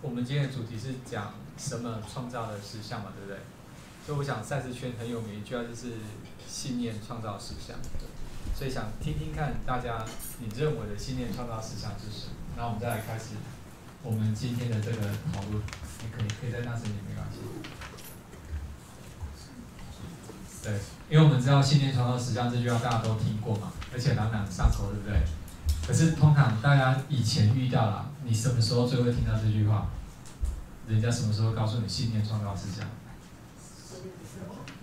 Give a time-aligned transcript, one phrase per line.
[0.00, 3.40] 我们今天的主题是讲什么创造的实相嘛，对不对？
[4.06, 5.94] 所以我想赛事圈很有名一句话就是
[6.48, 7.76] 信念创造实相，
[8.56, 10.04] 所以想听听看大家
[10.38, 12.32] 你认为的信念创造实相是什么？
[12.56, 13.34] 然后我们再来开始
[14.02, 15.62] 我们今天的这个讨论，
[16.02, 17.38] 你可以可以在那声音没关系。
[20.62, 20.72] 对，
[21.10, 25.20] 因为我们知道信念创造实相这句话大家都听过嘛，而且朗朗上口，对不对？
[25.86, 29.86] 可是通常大家以前遇到了，你什么时候最会听到这句话？
[30.86, 32.86] 人家什么时候告诉你信念创造实相？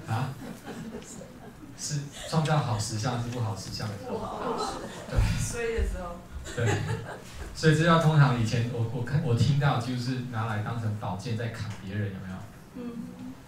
[0.08, 0.30] 啊？
[1.77, 4.17] 是创造好实相，是不好实相的时候？
[5.09, 5.20] 对。
[5.39, 6.16] 衰的时候。
[6.55, 6.81] 对。
[7.53, 12.36] 所以这要通常以前我我看我听到就是拿来当成宝剑在砍别人，有没有？
[12.77, 12.81] 嗯。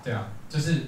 [0.04, 0.84] 对啊，就是，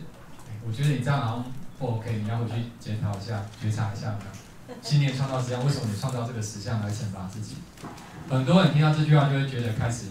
[0.67, 1.45] 我觉得你这样好像
[1.79, 4.75] 不 OK，你要回去检讨一下，觉察一下，有没有？
[4.83, 7.55] 信念创造实相，为什么你创造这个实相来惩罚自己？
[8.29, 10.05] 很多人听到这句话就会觉得开始，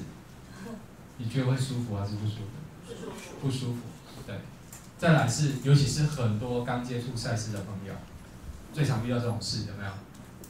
[1.18, 2.92] 你觉得会舒服还是不舒服？
[3.40, 3.80] 不舒服。
[4.26, 4.34] 对。
[4.98, 7.94] 再来是，尤其是很多刚接触赛事的朋友，
[8.72, 9.90] 最常遇到这种事，有没有？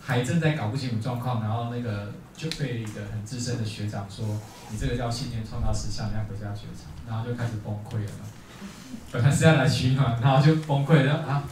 [0.01, 4.25] 还正在搞不清楚状况，然后那个就被一个很资深的学长说
[4.73, 8.11] ：“你这个叫信念创造实相，你要回家觉察。”然后就开始崩溃了。
[9.12, 11.45] 本来是要来取暖，然后就崩溃了啊！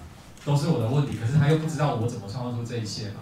[0.42, 3.20] 都是我的问题，可是他又不知道我怎么创造出这一切嘛，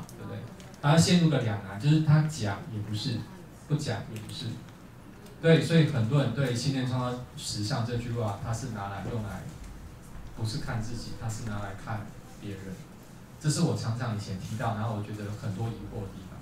[0.92, 3.18] 他陷入了两难，就是他讲也不是，
[3.66, 4.44] 不讲也不是，
[5.40, 9.40] 对，所以很多人对“信念创造实相”这句话，他是拿来用来，
[10.36, 12.06] 不是看自己，他是拿来看
[12.38, 12.60] 别人。
[13.40, 16.38] 这是我常常以前提到，然后我觉得很多疑惑的地方，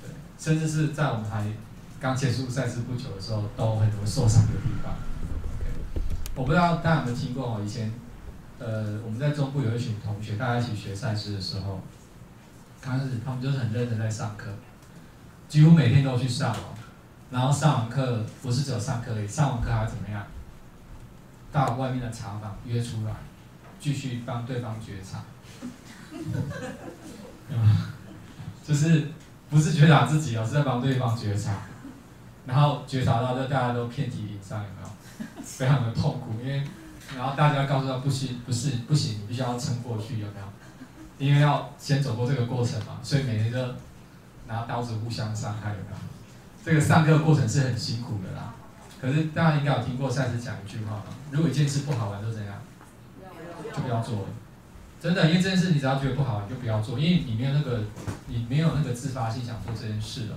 [0.00, 1.46] 对，甚至是在我们还
[2.00, 4.94] 刚结束赛事不久的时候，都很多受伤的地方。
[6.34, 7.92] 我不知道大家有没有听过哦，以前。
[8.58, 11.78] 呃，我们在中部有一群同学，大家一起学赛事的时候，
[12.80, 14.48] 刚开始他们就是很认真在上课，
[15.48, 16.74] 几乎每天都去上哦。
[17.30, 20.24] 然后上完课不是只有上课而已，上完课还要怎么样？
[21.50, 23.12] 到外面的茶坊约出来，
[23.80, 25.24] 继续帮对方觉察。
[28.66, 29.08] 就是
[29.50, 31.52] 不是觉察自己哦，是在帮对方觉察。
[32.46, 34.88] 然后觉察到就大家都遍体鳞伤，有没有？
[35.42, 36.62] 非常的痛苦，因为。
[37.16, 40.46] 然后大家告诉他不行，不是不行，你必须要撑过去，有没有？
[41.18, 43.58] 因为要先走过这个过程嘛，所以每天都
[44.46, 45.78] 拿刀子互相伤害，的？
[46.64, 48.54] 这个上课过程是很辛苦的啦。
[49.00, 52.54] 可是大家应该有听过赛斯讲一句话嘛：如果一件事不好玩，就怎样？
[53.74, 54.26] 就不要做。
[55.00, 57.84] 真的，因为这件事你只要觉得不好玩，就不要做，因为你没有那个，
[58.26, 60.36] 你没有那个自发性想做这件事了。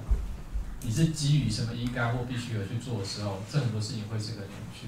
[0.82, 4.88] 你是基于什么应该或必须而去做的时候，这很多事情会是个扭曲。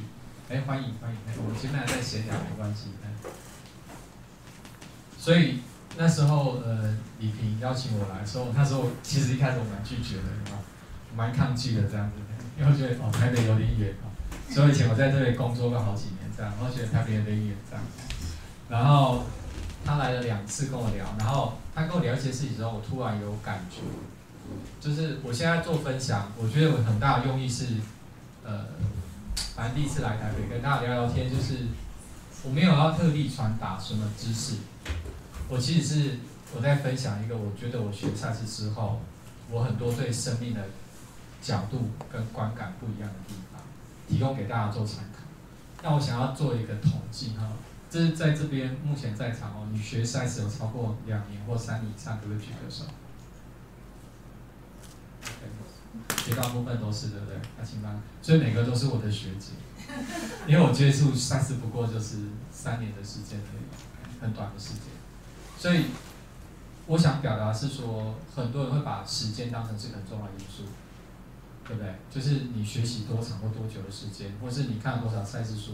[0.50, 1.18] 哎，欢迎欢迎！
[1.38, 2.90] 我们前面还在闲聊，没关系。
[5.18, 5.59] 所以
[5.97, 10.24] 那时候，呃，李平邀请我来的时候，那时候其实一开始我蛮拒绝的，
[11.16, 12.16] 蛮抗拒的这样子，
[12.57, 14.09] 因为我觉得哦台北有点远啊。
[14.50, 17.84] 所以以前我在这里工作过好几年，这样，我觉得台北有点远这样。
[18.69, 19.24] 然后
[19.85, 23.81] 他来了两次跟我聊，然后他跟我聊一些事情之后，我突然有感觉，
[24.80, 27.68] 就是我现在做分享，我觉得我很大的用意是，
[28.44, 28.66] 呃。
[29.53, 31.68] 反正第一次来台北跟大家聊聊天，就是
[32.44, 34.56] 我没有要特地传达什么知识，
[35.51, 36.19] 我其实是
[36.56, 39.01] 我在分享一个我觉得我学赛事之后，
[39.50, 40.62] 我很多对生命的
[41.41, 43.62] 角度跟观感不一样的地方，
[44.07, 45.19] 提供给大家做参考。
[45.84, 47.51] 那我想要做一个统计哈，
[47.89, 52.85] 这是在这边目前在场哦，你学赛事有超过两年或三年以上，可不可以举个手？
[56.23, 57.35] 绝大部分都是对不对？
[57.59, 59.51] 阿青班，所以每个都是我的学姐，
[60.47, 62.19] 因为我接触赛事不过就是
[62.53, 65.00] 三年的时间而已，很短的时间。
[65.61, 65.85] 所以
[66.88, 70.63] 我想表达是说，很多人会把时间当成是很重要的因素，
[71.63, 71.95] 对不对？
[72.09, 75.73] 就是你学习多长或多久的时间，或是你看了多少赛事书。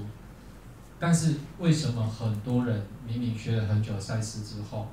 [0.99, 4.89] 但是为什么很多人明明学了很久的赛事之后，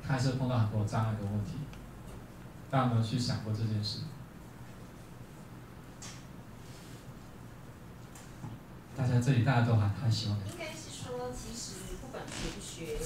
[0.00, 1.54] 他还是碰到很多障碍的问题？
[2.70, 4.02] 大家有没有去想过这件事？
[8.96, 10.38] 大家这里大家都还还喜欢。
[10.48, 12.96] 应该是说，其实不管学不学，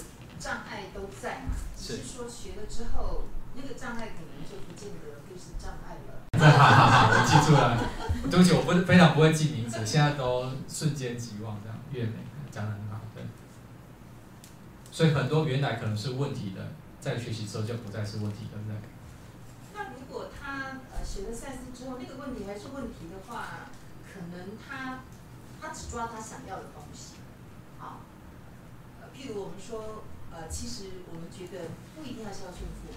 [0.41, 1.55] 障碍都在嘛。
[1.77, 6.25] 只是说学了之后，那个障碍可能就不见得就是障碍了。
[6.41, 7.09] 哈哈哈！
[7.13, 7.77] 我记住了，
[8.31, 11.79] 对不起，我不非常不会记名字，现在都瞬间即忘这样。
[11.93, 13.23] 越美讲的很好，对。
[14.91, 16.69] 所以很多原来可能是问题的，
[17.01, 18.77] 在学习之后就不再是问题，对不对？
[19.75, 23.69] 那如果他呃学了赛斯之后，那个问题还是问题的话，
[24.07, 25.01] 可能他。
[25.63, 27.17] 他只抓他想要的东西，
[27.79, 28.01] 好，
[28.99, 32.95] 呃，譬如我们说，呃，其实我们觉得不一定要孝顺父母，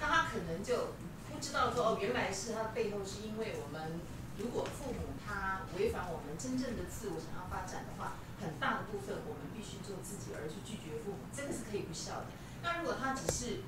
[0.00, 0.94] 那他可能就
[1.30, 4.00] 不知道说，哦，原来是他背后是因为我们
[4.38, 12.26] 如果父母他违反我们真正的自我想要发展的话，很大的部分我们必须做自己，而去拒绝父母，这个是可以不孝的。
[12.62, 13.62] 那如果他只是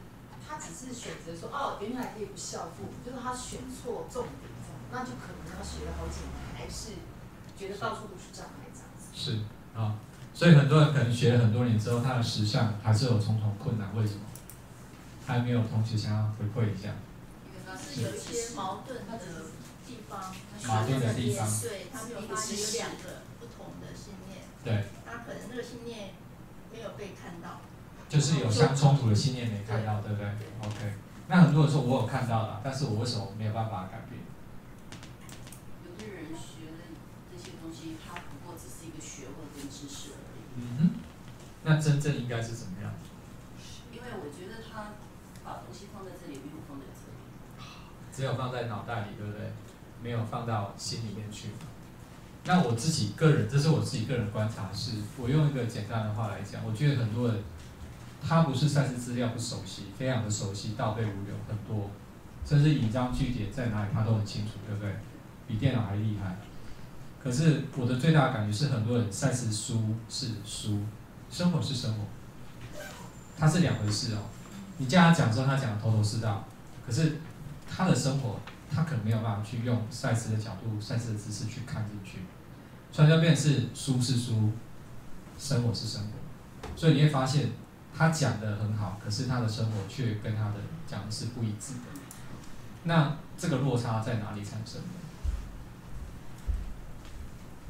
[0.46, 4.50] 他只是选择说哦，原来可以不孝父母，就是他选错重点，
[4.92, 7.00] 那就可能要学了好几年，还是
[7.56, 9.08] 觉得到处都是障碍这样子。
[9.14, 9.40] 是
[9.74, 9.96] 啊，
[10.34, 14.20] 所以很多人可能学了很多年之后，他的实相还是有重重困难，为什么？
[15.26, 16.90] 还没有同学想要回馈一下。
[17.74, 19.18] 是有一些矛盾的
[19.86, 20.34] 地方，
[20.66, 26.10] 矛盾的地方，对他没有发现有两个不同的信念，对，他可能那个信念
[26.72, 27.62] 没有被看到。
[28.08, 30.28] 就是有相冲突的信念没看到，对不对
[30.62, 30.94] ？OK，
[31.26, 34.20] 那很多人说我有看到了，但是我为什么没有办法改变？
[35.84, 36.94] 有的人学的
[37.32, 40.40] 这些东西，他不过只是一个学问跟知识而已。
[40.56, 40.80] 嗯哼，
[41.64, 42.92] 那真正应该是怎么样？
[43.90, 44.92] 因为我觉得他
[45.42, 47.68] 把东西放在这里，没有放在这里。
[48.14, 49.50] 只有放在脑袋里，对不对？
[50.02, 51.48] 没有放到心里面去。
[52.44, 57.42] 那我自己个人，这是我自己个人观察，是我用一个简单的话来讲，我觉得很多人。
[58.26, 61.90] 他不是赛事资料不熟悉，非常的熟悉，倒背如流很多，
[62.42, 64.94] 甚至引章据点在哪里他都很清楚，对不对？
[65.46, 66.38] 比电脑还厉害。
[67.22, 70.80] 可是我的最大的感觉是，很多人赛事书是书，
[71.34, 72.04] 生活是生活，
[73.36, 74.18] 它是两回事哦。
[74.78, 76.44] 你叫他讲之后，他讲的头头是道，
[76.86, 77.18] 可是
[77.68, 78.38] 他的生活，
[78.72, 82.18] 他可能没有办法去用赛事的角度、赛事的知识去看进去，
[82.92, 84.52] 所以就变成是书是书，
[85.36, 86.10] 生活是生活，
[86.76, 87.48] 所以你会发现。
[87.96, 90.54] 他讲的很好，可是他的生活却跟他的
[90.84, 91.80] 讲的是不一致的。
[92.82, 94.88] 那这个落差在哪里产生的？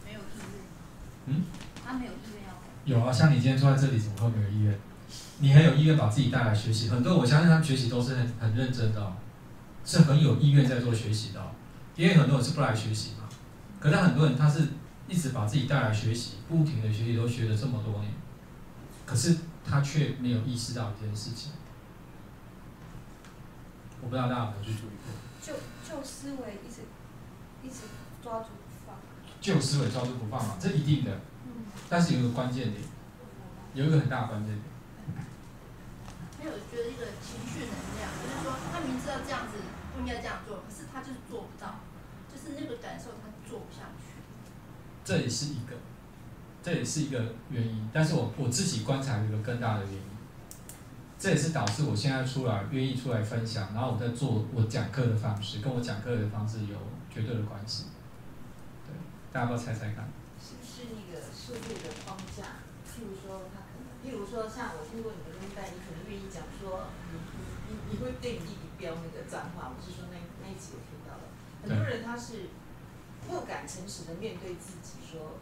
[0.06, 0.64] 没有意义。
[1.26, 1.44] 嗯？
[1.84, 2.33] 他没有意愿要。
[2.84, 4.78] 有啊，像你今天坐在这里，怎么会没有意愿？
[5.38, 9.12] 你很有意愿把自己带来学习，很多我相信他们学习都是很很认真的，
[9.84, 11.40] 是很有意愿在做学习的。
[11.96, 13.28] 因为很多人是不来学习嘛，
[13.80, 14.68] 可是很多人他是
[15.08, 18.12] 一直把自己带来学习，不停的学习，都学了这么多年，
[19.06, 19.36] 可是。
[19.66, 21.52] 他却没有意识到一件事情，
[24.02, 25.08] 我不知道大家有没有去注意过。
[25.40, 26.82] 旧旧思维一直
[27.62, 27.84] 一直
[28.22, 28.94] 抓住不放。
[29.40, 31.18] 旧思维抓住不放嘛，这一定的。
[31.84, 31.88] 嗯。
[31.88, 32.82] 但是有一个关键点，
[33.74, 34.64] 有一个很大的关键点。
[36.38, 39.58] 还有觉得一个情绪能量，就是说他明知道这样子
[39.94, 41.80] 不应该这样做，可是他就是做不到，
[42.28, 44.18] 就是那个感受他做不下去。
[45.04, 45.76] 这也是一个。
[46.62, 50.00] 这也是一个原因，但是我我自己观察一个更大的原因，
[51.18, 56.78] 这也是导致我现在出来愿意出来分享，然后我在做我讲课的方式，跟我讲课的方式有
[57.12, 57.84] 绝对的关系。
[58.86, 58.94] 对，
[59.30, 60.08] 大家要猜猜看。
[60.44, 62.60] 是不是那个社会的框架？
[62.84, 71.24] 譬如说，他可能，譬如说，像我听过你的东代，你可能愿意讲说，你你你你会对你弟弟标那个脏话，我是说那那一集我听到了，
[71.64, 72.52] 很多人他是
[73.24, 75.40] 不敢诚实的面对自己说。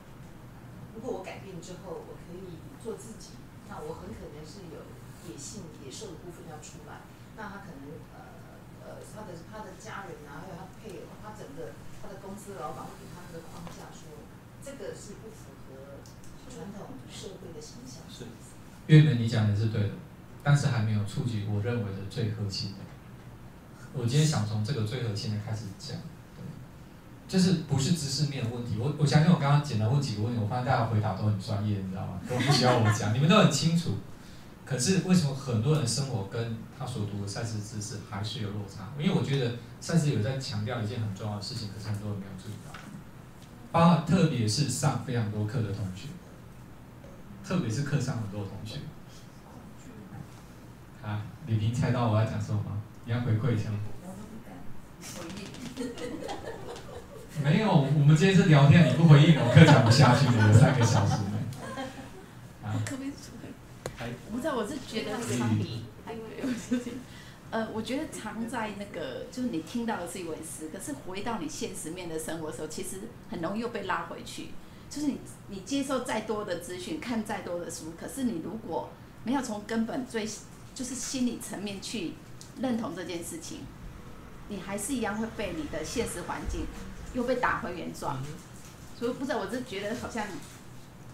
[0.94, 3.34] 如果我改变之后，我可以做自己，
[3.66, 4.86] 那我很可能是有
[5.26, 7.02] 野性、野兽的部分要出来。
[7.34, 8.46] 那他可能呃
[8.84, 14.21] 呃，他的他的家人啊，还有他配偶，他整个他的公司老板会给他那个框架，说
[14.64, 15.98] 这个是不符合
[16.48, 18.02] 传统社会的形象。
[18.08, 18.24] 是，
[18.86, 19.90] 月本你讲的是对的，
[20.42, 22.78] 但是还没有触及我认为的最核心的。
[23.92, 25.98] 我今天想从这个最核心的开始讲。
[27.28, 32.20] 就是不是知识面的问题，我我相信我刚刚简单问几个问题，我发现大家回答都很专业，你知道吗？
[32.28, 33.92] 都不需要我讲，你们都很清楚。
[34.66, 38.92] 可是为什么很多人生活跟他所读的赛事知识还是有落差？
[38.98, 42.78] 因为我觉得赛事有在强调一件很重要的事情，可是很多人没有注意到。
[43.72, 46.08] 包括特别是上非常多课的同学，
[47.42, 48.80] 特别是课上很多同学。
[51.02, 52.82] 啊，李平猜到我要讲什么吗？
[53.06, 53.70] 你要回馈一下。
[53.70, 53.78] 吗。
[57.42, 61.38] 没有，我们今天是聊天，你不回应我，课讲不下去了，有三个小时呢。
[62.62, 62.76] 啊。
[62.84, 63.02] 可不
[64.38, 66.20] 知道，我是觉得差别，还有
[67.52, 74.48] 呃，我觉得藏在那个，就是你听到的是一回事，可是回到你现实面的生活的时候，其实很容易又被拉回去。
[74.90, 78.90] 就是你，你接受再多的资讯，看再多的书，可是你如果
[79.22, 80.26] 没有从根本最，
[80.74, 82.14] 就是心理层面去
[82.60, 83.60] 认同这件事情，
[84.48, 86.66] 你还是一样会被你的现实环境。
[87.14, 88.16] 又被打回原状，
[88.98, 90.26] 所以不知道，我就觉得好像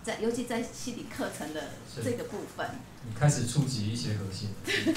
[0.04, 2.64] 在，尤其在心理课程的这个部分，
[3.04, 4.50] 你开始触及一些核心。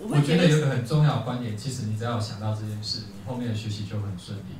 [0.00, 4.54] 我觉得有个很重要的观点，其实你只要想到这件事，你后面的学习就很顺利。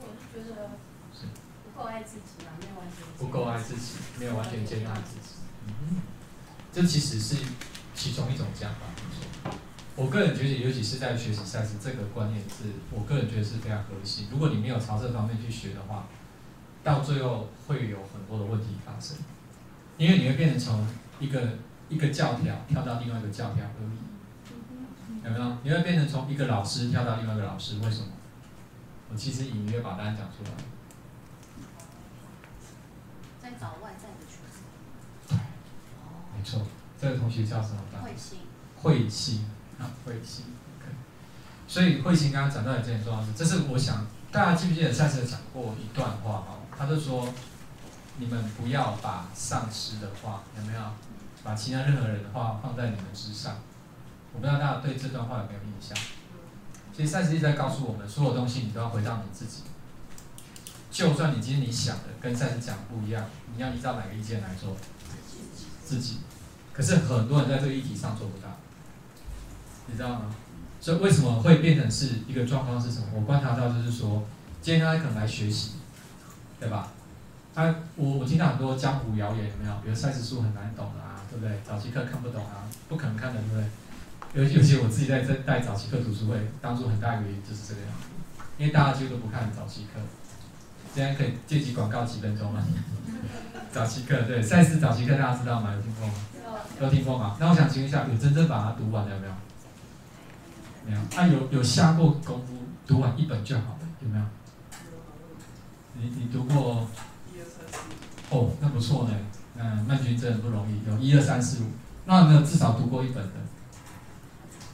[0.00, 0.70] 我觉得
[1.12, 1.26] 是
[1.64, 5.36] 不够爱自己啊，没有完全不够爱自己，没有完全接纳自己。
[5.66, 6.02] 嗯，
[6.72, 7.36] 这其实是
[7.94, 8.80] 其中一种讲法。
[9.96, 14.28] 我个人觉得，尤其是在学习赛事这个观念，是我个人觉得是非常核心。
[14.30, 16.06] 如果你没有朝这方面去学的话，
[16.84, 19.16] 到最后会有很多的问题发生，
[19.96, 20.86] 因为你会变成从
[21.18, 21.40] 一个
[21.88, 23.98] 一个教条跳到另外一个教条而已，
[25.26, 25.56] 有没有？
[25.64, 28.06] 你会变成从一个老师跳到另外一个老师，为什么？
[29.10, 30.50] 我其实隐约把答案讲出来。
[33.42, 35.36] 在找外在的诠释。
[36.36, 36.62] 没错，
[37.00, 37.80] 这个同学叫什么？
[38.02, 38.38] 慧心。
[38.76, 39.46] 慧心。
[39.78, 40.46] 啊，慧心
[40.78, 40.90] ，OK。
[41.68, 46.58] 所以慧心刚刚讲到一件很重要的事，这是我想大家记不记得上次讲过一段话哈？
[46.78, 47.28] 他就说，
[48.18, 50.80] 你们不要把上师的话有没有，
[51.44, 53.56] 把其他任何人的话放在你们之上。
[54.36, 55.96] 我不知道大家对这段话有没有印象？
[56.94, 59.62] 其实赛斯一直在告诉我们，所有东西你都要回到你自己。
[60.90, 63.24] 就算你今天你想的跟赛斯讲不一样，
[63.54, 64.76] 你要依照哪个意见来做？
[65.84, 66.18] 自己。
[66.74, 68.48] 可是很多人在这个议题上做不到。
[69.86, 70.34] 你知道吗？
[70.80, 73.06] 所以为什么会变成是一个状况是什么？
[73.14, 74.22] 我观察到就是说，
[74.60, 75.76] 今天他可能来学习，
[76.60, 76.92] 对吧？
[77.54, 79.74] 他我我听到很多江湖谣言，有没有？
[79.82, 81.58] 比如赛事书很难懂啊，对不对？
[81.66, 83.64] 早期课看不懂啊，不可能看的，对不对？
[84.36, 88.08] 尤尤其我自己在在带早期课读书会，当初很大一个原因就是这个样子，
[88.58, 90.00] 因为大家几乎都不看早期课。
[90.94, 92.62] 今天可以借机广告几分钟吗。
[93.72, 95.72] 早期课对赛事早期课大家知道吗？
[95.74, 96.12] 有听过吗？
[96.82, 97.36] 有听过吗？
[97.40, 99.32] 那我想请问一下，有真正把它读完的有没有？
[100.86, 104.24] 没有，他有有下过功夫，读完一本就好了，有没有？
[105.94, 106.86] 你你读过？
[108.28, 109.14] 哦，那不错呢。
[109.56, 111.68] 嗯，曼君真的不容易，有一二三四五，
[112.04, 113.32] 那有没有至少读过一本的？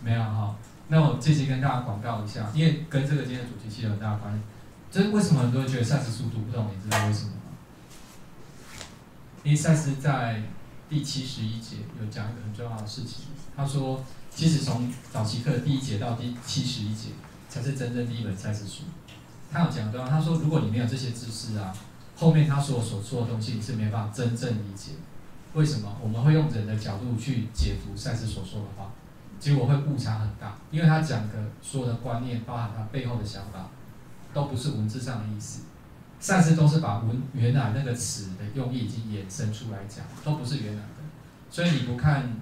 [0.02, 0.56] 没有哈。
[0.88, 4.40] 那我这期跟大家广告一下，因为跟这个今天的主题其实有很大关系。
[4.90, 6.68] 就是为什么很多人觉得赛斯书读不懂？
[6.74, 7.52] 你知道为什么吗？
[9.42, 10.42] 因为赛斯在
[10.88, 14.02] 第七十一节有讲一个很重要的事情，他说。
[14.34, 17.10] 其实从早期课第一节到第七十一节，
[17.50, 18.84] 才是真正第一本赛事书。
[19.52, 21.70] 他有讲到，他说如果你没有这些知识啊，
[22.16, 24.92] 后面他所所说的东西你是没办法真正理解。
[25.52, 25.94] 为什么？
[26.02, 28.90] 我们会用人的角度去解读赛事所说的话，
[29.42, 30.56] 结果会误差很大。
[30.70, 33.68] 因为他讲的所有的观念，包含他背后的想法，
[34.32, 35.62] 都不是文字上的意思。
[36.20, 41.02] 赛事都是把文原来那个词的用意已经衍生出来讲，都不是原来的。
[41.50, 42.36] 所以你不看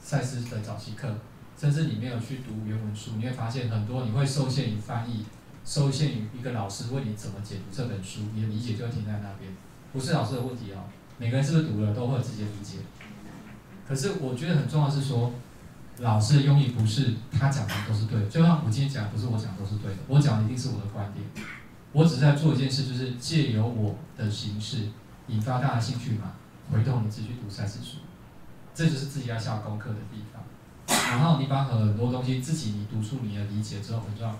[0.00, 1.12] 赛事的早期课。
[1.56, 5.24] 甚至你没有去读原文书，你会发现很多你会受限于翻译，
[5.64, 9.50] 受限于一个老师问你怎么解读这本书，你的理解就停在那边。
[9.92, 10.82] 不是老师的问题哦，
[11.16, 12.78] 每个人是不是读了都会有直接理解。
[13.86, 15.32] 可是我觉得很重要是说，
[15.98, 21.24] 老师的用意不是他讲的都是对的，就像我今天讲不是我讲都是对的，我讲的一定是我的观点。
[21.92, 24.88] 我只是在做一件事，就是借由我的形式
[25.28, 26.32] 引发大家兴趣嘛，
[26.72, 27.98] 回头你自己去读赛事书，
[28.74, 30.42] 这就是自己要下功课的地方。
[31.10, 34.36] 然后你把很多东西自己你读出你的理解之后，很重要，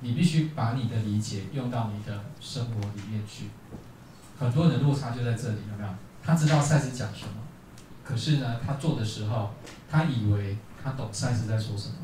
[0.00, 3.46] 你必须把你的理解用到你的生活里面去。
[4.38, 5.88] 很多人的落差就在这里，有没有？
[6.22, 7.32] 他知道赛斯讲什么，
[8.04, 9.54] 可是呢，他做的时候，
[9.90, 11.94] 他以为他懂赛斯在说什么，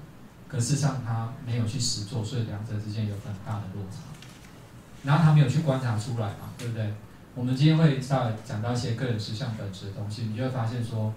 [0.48, 3.98] 可事实上他没有去实做，所以两者之间有很大的落差。
[5.04, 6.94] 然后他没有去观察出来嘛，对不对？
[7.34, 11.12] 我们今天会稍微讲到一些个人实相本质的东西，你就会发现说。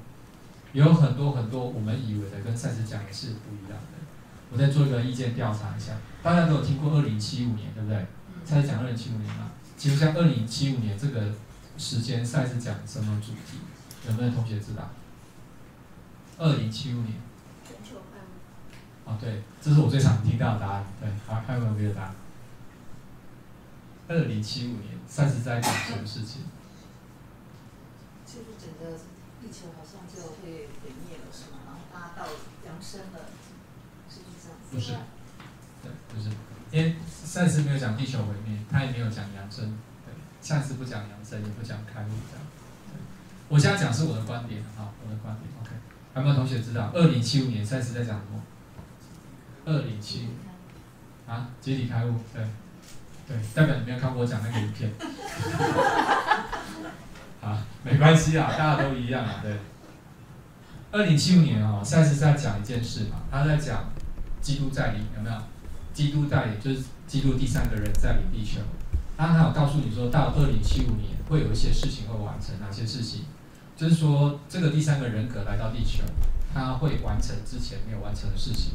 [0.74, 4.00] 有很多很多我们以为的跟赛斯讲的是不一样的。
[4.52, 5.94] 我再做一个意见调查一下，
[6.24, 8.08] 大家都有听过二零七五年，对不对？
[8.44, 11.32] 赛斯讲二零七五年嘛，其实像二零七五年这个
[11.78, 13.60] 时间，赛斯讲什么主题？
[14.08, 14.90] 有没有同学知道？
[16.40, 17.14] 二零七五年。
[19.06, 20.86] 哦，对，这是我最常听到的答案。
[21.00, 22.16] 对，好，还有没有别的答案？
[24.08, 26.44] 二零七五年，赛斯在讲什么事情？
[28.26, 28.98] 就是整个。
[29.44, 31.60] 地球好像就会毁灭了，是吗？
[31.68, 32.32] 然后大家到
[32.66, 33.20] 扬升了，
[34.10, 34.58] 是不是这样？
[34.72, 34.94] 不是，
[35.84, 36.30] 对，不是，
[36.72, 42.46] 因为赛斯没有讲地球毁灭，他也没有讲扬升，对，赛斯不讲扬升，也不讲开悟这样。
[43.50, 45.50] 我现在讲是我的观点啊，我的观点。
[45.60, 45.76] OK，
[46.16, 48.42] 有没有同学知道二零七五年赛斯在讲什么？
[49.66, 52.44] 二零七五啊，集体开悟，对，
[53.28, 54.92] 对，代表你没有看过我讲那个影片。
[57.42, 59.58] 啊，没关系啊，大家都一样啊，对。
[60.92, 63.92] 二零七五年啊，赛斯在讲一件事嘛，他在讲
[64.42, 65.36] 基督在里，有没有？
[65.94, 68.60] 基督带领就是基督第三个人在里地球。
[69.16, 73.26] 当然他有告诉你说，到二零七五年会有一些事情会完成，哪些事情？
[73.76, 76.04] 就是说这个第三个人格来到地球，
[76.54, 78.74] 他会完成之前没有完成的事情。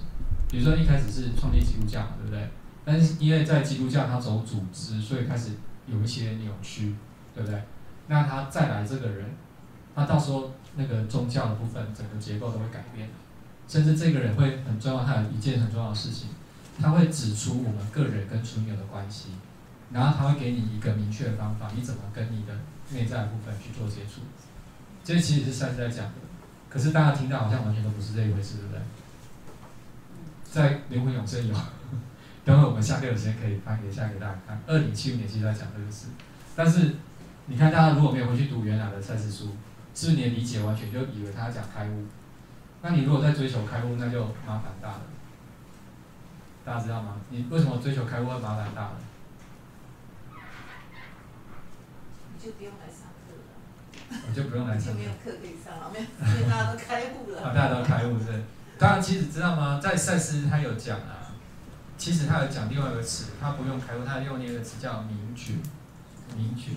[0.50, 2.48] 比如说一开始是创立基督教嘛，对不对？
[2.84, 5.50] 但是因为在基督教他走组织，所以开始
[5.86, 6.94] 有一些扭曲，
[7.34, 7.62] 对不对？
[8.06, 9.26] 那他再来这个人，
[9.94, 13.10] 他到时候那个宗教的部分整个结构都会改变，
[13.68, 16.30] 甚至这个人会很重要，他有一件很重要的事情，
[16.80, 19.28] 他会指出我们个人跟存有的关系，
[19.92, 22.54] 然后他会给你一个明确的方法，你怎么跟你的
[22.92, 24.22] 内在部分去做接触。
[25.04, 26.12] 这其实是赛斯在讲的，
[26.70, 28.80] 可是大家听到好像完全都不是这一回事，对不对？
[30.50, 31.54] 在灵魂永生有，
[32.44, 34.60] 等会我们下课有时间可以翻给下给大家看。
[34.66, 36.06] 二零七五年其实在讲这个事，
[36.56, 36.94] 但是
[37.46, 39.56] 你看大家如果没有回去读原来的赛事书，
[39.94, 42.06] 是不是你的理解完全就以为他讲开悟？
[42.80, 45.02] 那你如果在追求开悟，那就麻烦大了。
[46.64, 47.16] 大家知道吗？
[47.30, 48.96] 你为什么追求开悟会麻烦大了？
[52.34, 54.22] 你就不用来上课了。
[54.28, 54.94] 我就不用来上。
[54.94, 57.42] 就没有课可以上了，没有，因为大家都开悟了。
[57.42, 58.42] 啊，大家都开悟是。
[58.78, 59.80] 大家其实知道吗？
[59.82, 61.34] 在赛斯他有讲啊，
[61.96, 65.54] 其实他有讲另外一个词，他不用开悟，他用那个词叫明觉，
[66.36, 66.70] 明觉。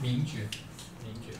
[0.00, 0.46] 明觉，
[1.02, 1.32] 明觉，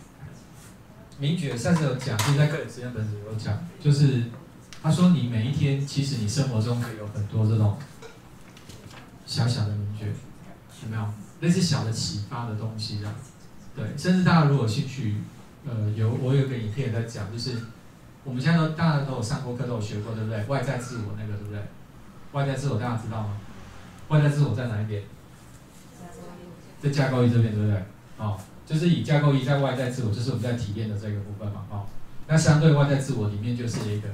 [1.18, 4.24] 明觉，上次有讲，就在个人实验本子有讲，就是
[4.82, 7.76] 他说你每一天，其实你生活中可以有很多这种
[9.26, 11.04] 小小的明觉，有没有？
[11.40, 13.14] 类似小的启发的东西这样，
[13.74, 15.16] 对，甚至大家如果有兴趣，
[15.66, 17.58] 呃，有我有个影片在讲，就是
[18.24, 20.44] 我们现在都大家都有上过课，都有学过，对不对？
[20.44, 21.60] 外在自我那个，对不对？
[22.32, 23.40] 外在自我大家知道吗？
[24.08, 25.02] 外在自我在哪一点？
[26.80, 27.82] 在架构一这边，对不对？
[28.18, 28.38] 哦。
[28.66, 31.86] 就是以架构一在外在自我，就是我们在体验的这个部分嘛，哦，
[32.26, 34.08] 那相对外在自我里面就是一个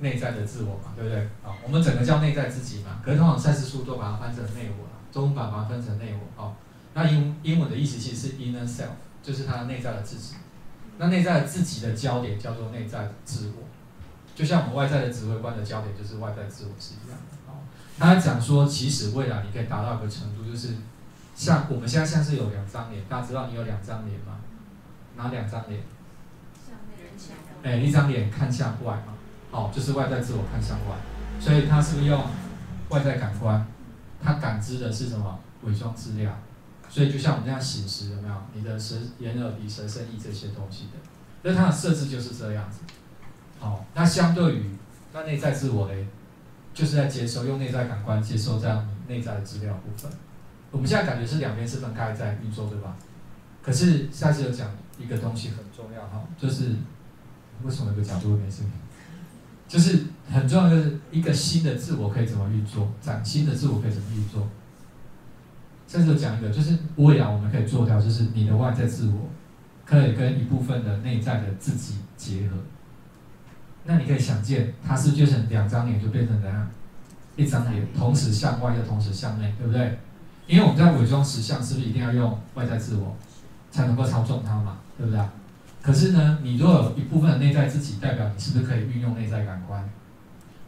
[0.00, 1.18] 内在的自我嘛，对不对？
[1.44, 6.54] 啊，我们整个叫内在自己嘛，可是通常赛事书都把它翻成内我了，中文版把它分成内我，哦，
[6.94, 8.88] 那英英文的意思其实是 inner self，
[9.22, 10.34] 就是它内在的自己，
[10.98, 13.62] 那内在的自己的焦点叫做内在自我，
[14.34, 17.60] 就像我们外在的指挥官的焦点就是外在自我是一样的，哦，
[17.98, 20.74] 他讲说，其实未来你可以达到一个程度，就是。
[21.32, 24.36] 像我们现在像是有两张脸，大家知道你有两张脸吗？
[25.16, 25.80] 哪两张脸？
[27.62, 29.14] 哎，一张脸看向外嘛，
[29.50, 30.96] 哦，就是外在自我看向外，
[31.40, 32.24] 所以他是不是用
[32.88, 33.66] 外在感官？
[34.22, 35.38] 他感知的是什么？
[35.62, 36.32] 伪装资料，
[36.88, 38.34] 所以就像我们这样醒时有没有？
[38.54, 40.92] 你的舌、眼、耳、鼻、舌、身、意这些东西的，
[41.42, 42.78] 那它的设置就是这样子。
[43.58, 44.70] 好，那相对于
[45.12, 46.06] 那内在自我嘞，
[46.72, 50.10] 就是在接收用内在感官接收这样内在的资料部分。
[50.70, 52.96] 我们现在感觉是两边是分开在运作，对吧？
[53.62, 56.76] 可是下次有讲一个东西很重要哈，就是
[57.62, 58.72] 为什么有个角度没声音？
[59.70, 64.48] 就是很重要的一个新的自我可以怎么运作，崭新的自我可以怎么运作？
[65.86, 69.28] 甚至讲一个，就是未来我们可以做到，就是你的外在自我
[69.86, 72.56] 可以跟一部分的内在的自己结合。
[73.84, 76.68] 那你可以想见，它是就成两张脸就变成怎样？
[77.36, 79.96] 一张脸同时向外又同时向内，对不对？
[80.48, 83.16] 因为我们在伪装实相，是不是一定要用外在自我
[83.70, 84.78] 才能够操纵它嘛？
[84.98, 85.20] 对不对？
[85.82, 89.88] 可是呢，你若有一部分的内在自己，代表你是不是可以运用内在感官？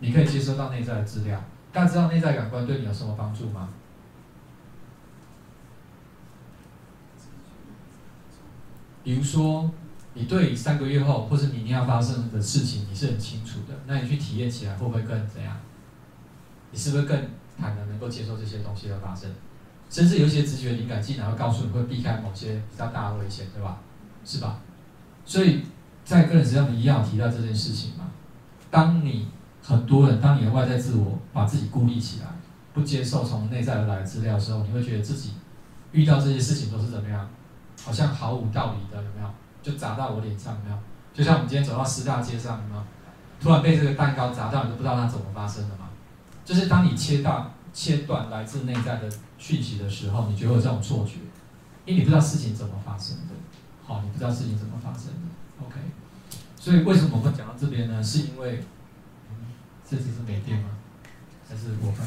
[0.01, 1.43] 你可以接收到内在的资料。
[1.73, 3.69] 大家知道内在感官对你有什么帮助吗？
[9.05, 9.71] 比如说，
[10.15, 15.57] 你对三个月后或是明天要发生的事情，你是很清楚的，那你去体验起来会不会更怎样？
[16.71, 17.17] 你是不是更
[17.59, 19.31] 坦然能够接受这些东西的发生？
[19.91, 23.79] 甚至有一些直觉灵感，竟然会告诉你会避开某些比较大的危险，对吧？
[24.25, 24.59] 是吧？
[25.25, 25.63] 所以
[26.05, 28.07] 在个人实际上一样提到这件事情嘛。
[28.71, 29.29] 当你
[29.63, 32.27] 很多人，当你的外在自我把自己孤立起来，
[32.73, 35.33] 不接受从内在而来的资料的时候，你会觉得自己
[35.93, 37.29] 遇到这些事情都是怎么样？
[37.85, 39.29] 好像毫无道理的，有没有？
[39.63, 40.79] 就砸到我脸上，有没有？
[41.15, 42.83] 就像我们今天走到师大街上，有没有？
[43.41, 45.89] 突然被这个蛋糕砸到，你都不知道它怎么发生的嘛？
[46.45, 47.51] 就是当你切到。
[47.75, 51.13] 切断来自内在的讯息的时候，你就会有这种错觉，
[51.87, 53.32] 因为你不知道事情怎么发生的，
[53.93, 55.77] 好，你不知道事情怎么发生的，OK。
[56.59, 58.03] 所以为什么我会讲到这边呢？
[58.03, 58.65] 是因为
[59.87, 60.71] 这次是没电吗？
[61.47, 62.07] 还是我放？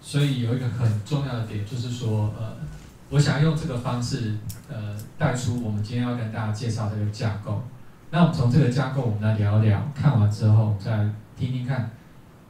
[0.00, 2.56] 所以有一个很重要的点，就是说，呃。
[3.10, 4.34] 我想用这个方式，
[4.70, 7.62] 呃，带出我们今天要跟大家介绍这个架构。
[8.14, 9.82] 那我们从这个架构，我们来聊聊。
[9.94, 11.90] 看完之后，再听听看，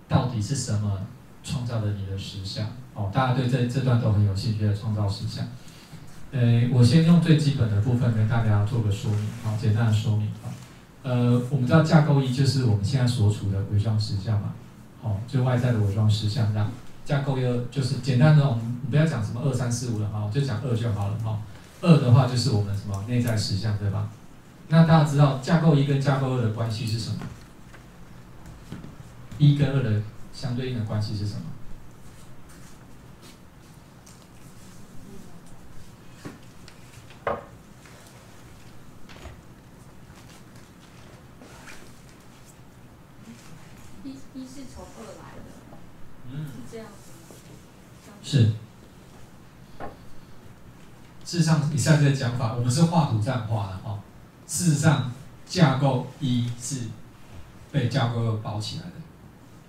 [0.08, 0.98] 到底是什么
[1.44, 2.66] 创造了你的实相？
[2.94, 5.46] 哦，大家对这这段都很有兴趣的创造实相。
[6.32, 10.50] 呃，我先用最基本的部分跟大家做个说明，好，简单的说明啊。
[11.04, 14.52] 呃，我们知道架构一就是我们现在所处的伪装实相嘛，
[15.00, 16.68] 好，就外在的伪装实相这样。
[17.04, 21.38] 架构一二就是简单的，我们不要讲什么二三四五了哈，就讲二就好了哈。
[21.80, 24.08] 二的话就是我们什么内在实相，对吧？
[24.68, 27.16] 那大家知道架构一跟架构二的关系是什么？
[29.38, 31.42] 一跟二的相对应的关系是什么？
[44.04, 45.50] 一一是从二来的，
[46.30, 47.10] 嗯，是这样子。
[48.22, 48.52] 是。
[51.24, 53.81] 事实上，以上这个讲法，我们是画图这样画的哈。
[54.52, 55.10] 事实上，
[55.46, 56.80] 架构一是
[57.72, 58.92] 被架构二包起来的。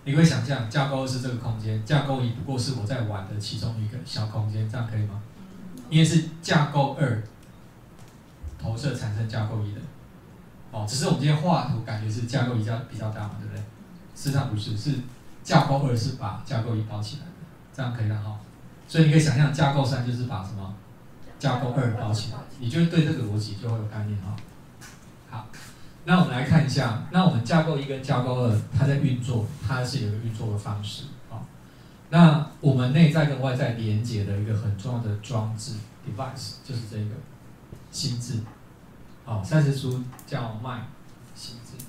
[0.03, 5.21] 你会想象，架构二是这个空间，架构一不过是我在玩的其中一个小空间，这样可以吗？
[5.89, 7.23] 因为是架构二
[8.59, 9.79] 投射产生架构一的。
[10.69, 13.63] 哦，只是我们今天画图感觉是架构一较比较大嘛，对不对？
[14.13, 14.95] 事实上不是，是
[15.45, 17.31] 架构二是把架构一包起来的，
[17.73, 18.37] 这样可以了哈。
[18.85, 20.75] 所以你可以想象，架构三就是把什么？
[21.39, 24.35] 架构二包起来，你就对这个逻辑就会有概念哈。
[25.33, 25.47] 好，
[26.05, 31.41] 那我们来看一下，那我们架构一跟架构二，它在运作，它是有一个运作的方式啊。
[32.11, 35.73] 那我们内在跟外在连接的一个很重要的装置
[36.05, 37.15] device 就是这个
[37.89, 38.41] 心智，
[39.25, 40.81] 哦，三十书叫 “mind”
[41.33, 41.83] 心智。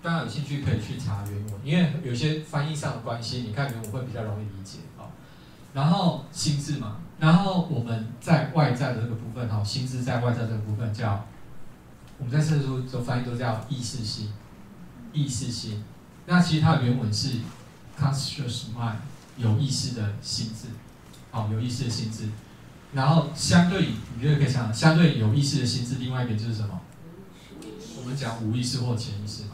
[0.00, 4.78] 大家有兴趣可以去查原文，因为有些翻译上的关系，你看原文会比较容易理解。
[5.74, 11.24] 然后心智嘛，然后我们在外在的这个部分哈，心智在外在这个部分叫，
[12.18, 14.32] 我们在圣书都翻译都叫意识心，
[15.12, 15.84] 意识心。
[16.26, 17.38] 那其实它的原文是
[17.98, 18.96] conscious mind，
[19.36, 20.68] 有意识的心智，
[21.30, 22.28] 好，有意识的心智。
[22.92, 26.80] 然后相对，你就可以想，相对有意识的心智，另外一边就是什么？
[27.98, 29.50] 我们讲无意识或潜意识嘛。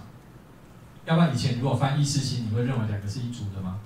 [1.04, 3.80] 要不然以前如果翻意识心，你会认为两个是一组的吗？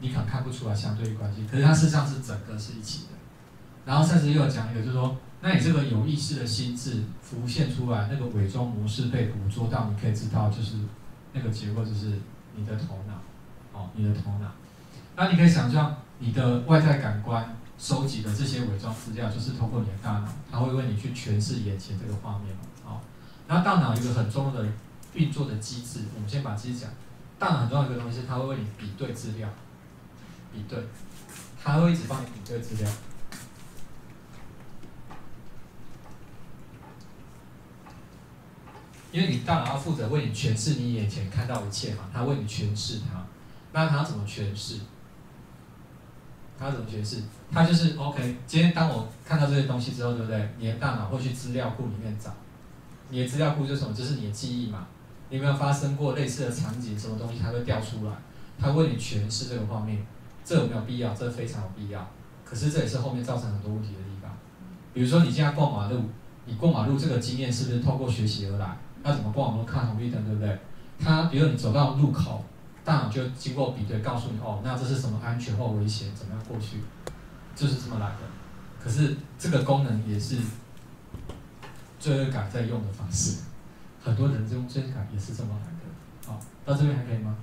[0.00, 3.08] 你可能看不出来相对关系，可是它事实上是整个是一起的。
[3.84, 10.76] 然后甚至又讲一个，就是说，那你这个有意识的心智浮现出来，那个伪装模式被捕捉到，你可以知道，就是
[11.32, 12.18] 那个结果就是
[12.54, 13.14] 你的头脑，
[13.78, 14.50] 哦，你的头脑。
[15.16, 23.00] 那你可以想象，你的外在感官收集的这些伪装资料，就是通过你的大脑，它会为你去诠释眼前这个画面嘛，哦。
[23.46, 24.66] 那大脑一个很重要的。
[25.14, 26.90] 运作的机制，我们先把机制讲。
[27.38, 29.48] 大脑很重要的一个东西，它会为你比对资料，
[30.54, 30.78] 比对，
[31.62, 32.90] 它会一直帮你比对资料。
[39.12, 43.24] 因为你大脑要负责为你诠释你眼前看到一切嘛，他为你诠释它。
[43.72, 44.80] 那他怎么诠释？
[46.58, 47.22] 他怎么诠释？
[47.52, 48.36] 他就是 OK。
[48.46, 50.54] 今天当我看到这些东西之后，对不对？
[50.58, 52.34] 你的大脑会去资料库里面找，
[53.08, 53.94] 你的资料库就是什么？
[53.94, 54.86] 就是你的记忆嘛。
[55.30, 56.98] 你有没有发生过类似的场景？
[56.98, 58.12] 什么东西它会调出来？
[58.58, 60.04] 它为你诠释这个画面，
[60.44, 61.14] 这有没有必要？
[61.14, 62.06] 这非常有必要。
[62.44, 64.30] 可是这也是后面造成很多问题的地方。
[64.92, 66.02] 比如说你现在过马路，
[66.44, 68.76] 你过马路这个经验是不是透过学习而来？
[69.02, 70.58] 那怎么过马路看红绿灯，对不对？
[70.98, 72.44] 它比如你走到路口，
[72.84, 76.78] 大脑就经过比对，告诉你哦，那这是什么安全或危险，怎么样过去？
[77.56, 78.22] 就是这么来的。
[78.82, 80.36] 可是这个功能也是
[81.98, 83.40] 罪恶感在用的方式。
[84.02, 87.34] 很多人这种追感也是这么来的，好，到这边还可以吗？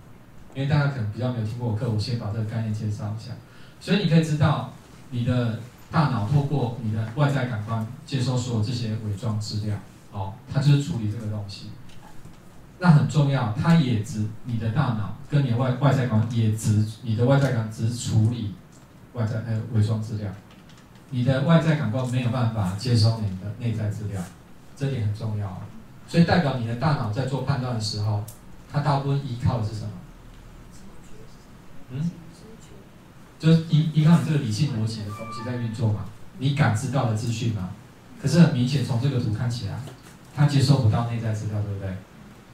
[0.53, 3.31] 因为大家可能比较没有听过我课，我先把这个概念介绍一下。
[3.79, 4.71] 所以你可以知道，
[5.09, 5.59] 你的
[5.89, 9.75] 大脑透过你的外在感官接收所有这些伪装资料，
[10.11, 11.71] 哦，它就是处理这个东西。
[12.79, 18.53] 那很重要，它也只你的大脑跟你的外外在感官也只你的外在感只处理
[19.13, 20.31] 外在还有伪装资料，
[21.11, 24.21] 你的外在感官没有办法接收你的内在资料，
[24.75, 25.61] 这点很重要。
[26.07, 28.23] 所以代表你的大脑在做判断的时候，
[28.71, 29.91] 它大部分依靠的是什么？
[31.91, 32.11] 嗯，
[33.37, 36.05] 就是依依靠你这个理性逻辑的东西在运作嘛，
[36.39, 37.69] 你感知到的资讯嘛。
[38.21, 39.79] 可是很明显，从这个图看起来，
[40.35, 41.93] 他接收不到内在资料，对不对？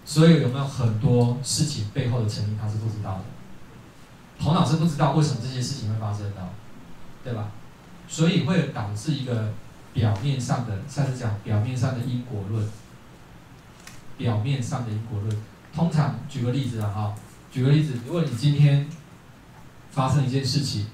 [0.06, 3.24] 所以有没有很多事情背后的成因，他是不知道的？
[4.40, 6.50] 头脑是不知道为什么这些事情会发生的，
[7.24, 7.52] 对吧？
[8.08, 9.52] 所以会导致一个
[9.94, 12.68] 表面上的，算是讲表面上的因果论。
[14.18, 15.38] 表面上的因果论，
[15.76, 17.14] 通常举个例子啊，
[17.52, 18.88] 举个例子，如果你今天
[19.98, 20.86] 发生一件事情，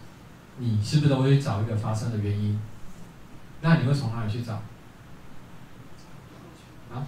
[0.60, 2.58] 你是不是都会找一个发生的原因？
[3.60, 4.54] 那你会从哪里去找？
[6.90, 7.04] 啊？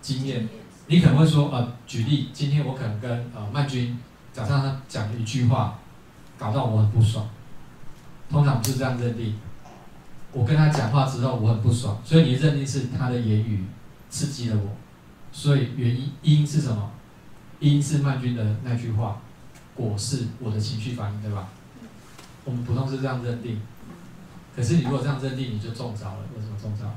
[0.00, 0.48] 经验。
[0.86, 3.98] 你可能会说，呃，举例，今天我可能跟呃曼君
[4.32, 5.76] 早上他讲了一句话，
[6.38, 7.28] 搞到我很不爽。
[8.30, 9.36] 通常不是这样认定。
[10.30, 13.64] 我跟他讲话之后，我很不爽，所以你认定是他的言语
[14.08, 14.70] 刺激了我。
[15.32, 16.92] 所以原因因是什么？
[17.58, 19.20] 因是曼君的那句话，
[19.74, 21.48] 果是我的情绪反应，对吧？
[22.44, 23.62] 我们普通是这样认定。
[24.54, 26.18] 可是你如果这样认定，你就中招了。
[26.36, 26.92] 为什么中招？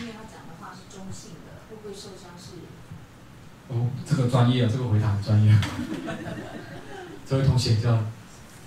[0.00, 2.62] 因为他讲的话是中性的，会不会受伤是？
[3.68, 5.52] 哦，这个专业啊，这个回答很专业。
[7.28, 8.02] 这位同学叫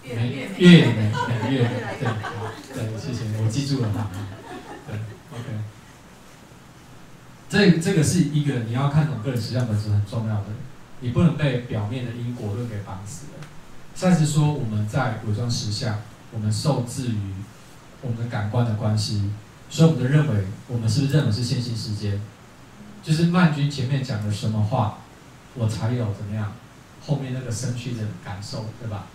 [0.03, 1.11] 越美月美越美
[1.49, 1.69] 越美，
[1.99, 4.09] 对，好，对，谢谢，我记住了哈。
[4.87, 4.95] 对
[5.31, 5.47] ，OK。
[7.49, 10.45] 这这个是一个你要看懂个人实相本质很重要的，
[11.03, 13.45] 你不能被表面的因果论给绑死了。
[13.93, 15.99] 再次说我们在伪装实相，
[16.31, 17.33] 我们受制于
[18.01, 19.29] 我们的感官的关系，
[19.69, 22.21] 所以我们的认为，我们是不是认为是线性时间？
[23.03, 24.99] 就是曼君前面讲的什么话，
[25.55, 26.53] 我才有怎么样，
[27.05, 29.07] 后面那个生趣的感受，对吧？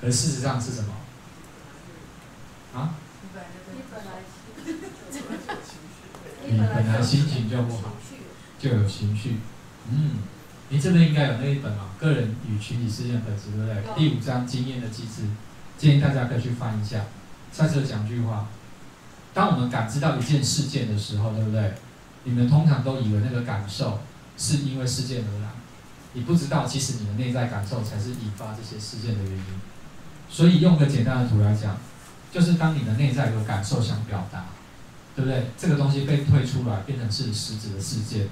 [0.00, 0.92] 可是事实上是什么？
[2.74, 2.96] 啊？
[6.46, 7.92] 你本来心情就不好，
[8.58, 9.38] 就有情绪。
[9.88, 10.18] 嗯，
[10.74, 13.94] 你这边应该有那一本嘛，《个人与群体事件本质》，对不对？
[13.96, 15.22] 第五章经验的机制，
[15.78, 17.04] 建议大家可以去翻一下。
[17.52, 18.48] 在这讲句话：
[19.32, 21.74] 当我们感知到一件事件的时候，对不对？
[22.24, 24.00] 你们通常都以为那个感受
[24.36, 25.48] 是因为事件而来，
[26.12, 29.44] 你不知道，其实你的内在感受才是引发这些事件的原因。
[30.28, 31.76] 所以用个简单的图来讲，
[32.32, 34.46] 就是当你的内在有感受想表达。
[35.16, 35.46] 对不对？
[35.56, 38.26] 这个东西被推出来，变成是实质的事件，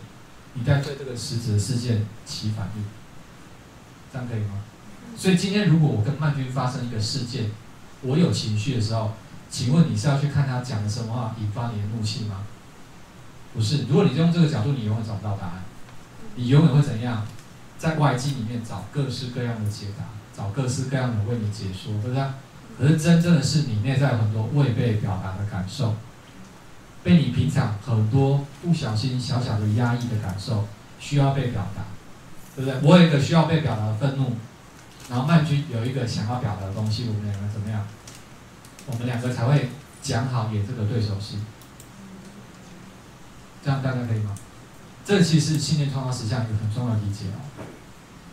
[0.55, 2.85] 你在对这个实质的事件起反应，
[4.12, 4.61] 这样可以吗？
[5.17, 7.51] 所以今天如果我跟曼君发生一个事件，
[8.03, 9.12] 我有情绪的时候，
[9.51, 12.38] 请问你是要去看他讲的什么话引发你的怒气吗？
[13.55, 13.85] 不是。
[13.88, 15.62] 如果你用这个角度，你永远找不到答案，
[16.37, 17.27] 你永远会怎样？
[17.79, 20.05] 在外境里面找各式各样的解答，
[20.37, 22.25] 找各式各样的为你解说，对不对？
[22.79, 25.95] 可是真正的是你内在有很多未被表达的感受。
[27.03, 30.69] 被你平常很多不小心小小的压抑的感受
[31.01, 31.83] 需要被表达，
[32.55, 32.81] 对不对？
[32.83, 34.33] 我有一个需要被表达的愤怒，
[35.11, 37.87] 然后曼君有一个想要表达的东西，我们两个怎么样？
[38.87, 39.71] 我们两个才会
[40.03, 41.38] 讲好演这个对手戏。
[43.65, 44.35] 这样大家可以吗？
[45.05, 47.43] 这其实信念创造实相一个很重要的理解哦。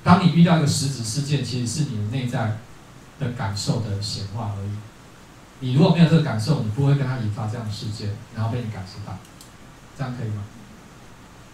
[0.03, 2.58] 当你遇到一个实质事件，其实是你的内在
[3.19, 4.69] 的感受的显化而已。
[5.59, 9.17] 你如果没有这个感受，你不会跟他引发这样的事件，然后被你感受到，
[9.97, 10.43] 这样可以吗？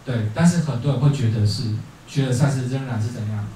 [0.05, 1.75] 对，但是很多人会觉得是，
[2.07, 3.47] 觉得赛斯仍然是怎样，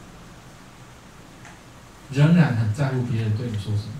[2.12, 3.93] 仍然很在乎别人对你说什么。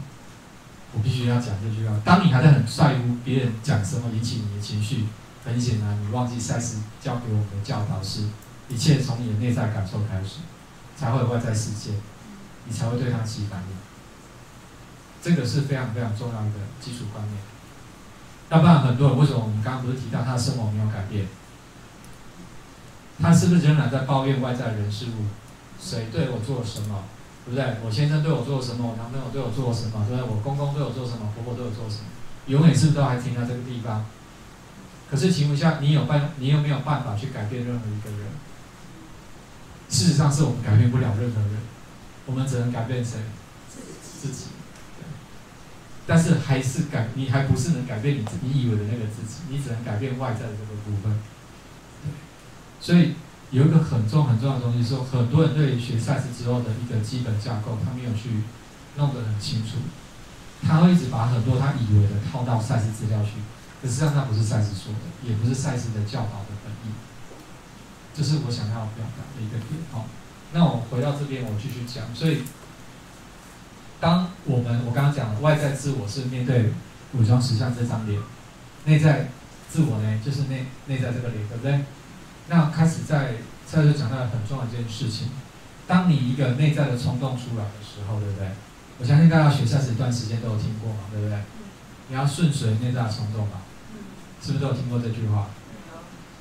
[0.92, 5.06] 我必须要讲这句话：当你还在很在乎别人讲什么引起你的情绪，
[5.46, 8.24] 很显然你忘记赛斯教给我们的教导是，
[8.68, 10.40] 一切从你的内在感受开始，
[10.98, 11.92] 才会有外在世界，
[12.66, 13.89] 你才会对他起反应。
[15.22, 17.38] 这个是非常非常重要的基础观念，
[18.50, 21.28] 要不然很多人为什么我们刚刚不是提到他的生活没有改变？
[23.22, 25.28] 他是不是仍然在抱怨外在人事物？
[25.80, 27.04] 谁对我做了什么？
[27.46, 27.76] 对不对？
[27.84, 28.88] 我先生对我做了什么？
[28.88, 30.06] 我男朋友对我做了什么？
[30.08, 30.24] 对不对？
[30.24, 31.32] 我公公对我做什么？
[31.36, 32.04] 婆婆对我做什么？
[32.48, 34.06] 永远是不是都还停在这个地方？
[35.12, 36.32] 可是请问一下，你有办？
[36.38, 38.28] 你有没有办法去改变任何一个人？
[39.90, 41.58] 事实上，是我们改变不了任何人，
[42.26, 43.20] 我们只能改变谁？
[44.22, 44.46] 自己。
[46.10, 51.22] 但是还是改，你还不是能改变你自你以为的那个自己，你只能改变外在的这个部分。
[52.02, 52.10] 对，
[52.82, 53.14] 所以
[53.52, 58.42] 有一个很重很重要的东西，说很多人对学赛事之后的一个基本架构，他没有去
[58.98, 59.78] 弄得很清楚，
[60.66, 63.38] 他会一直把很多他以为的套到赛事资料去，
[63.80, 66.92] 可实际上他不是赛事说的，也不是赛事的教导的本意。
[68.16, 69.78] 这是我想要表达的一个点。
[69.92, 70.08] 好，
[70.54, 72.42] 那我回到这边，我继续讲，所以。
[74.00, 76.72] 当我们我刚刚讲了，外在自我是面对
[77.14, 78.22] 武装实相这张脸，
[78.86, 79.30] 内在
[79.70, 81.80] 自我呢，就是内内在这个脸，对不对？
[82.48, 83.34] 那开始在
[83.68, 85.30] 在就讲到了很重要一件事情，
[85.86, 88.48] 当你一个内在的冲动出来的时候，对不对？
[89.00, 91.38] 我相信大家学下这一段时间都有听过嘛，对不对？
[92.08, 93.62] 你要顺随内在的冲动嘛，
[94.42, 95.50] 是不是都有听过这句话？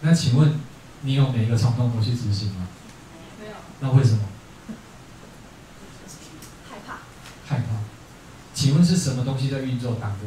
[0.00, 0.54] 那请问
[1.02, 2.68] 你有每一个冲动都去执行吗？
[3.40, 3.52] 没有。
[3.80, 4.20] 那为什么？
[7.46, 7.64] 害怕，
[8.58, 10.26] 请问是什么东西在运作挡着？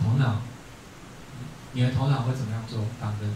[0.00, 0.42] 头脑，
[1.72, 3.26] 你的头脑会怎么样做挡着？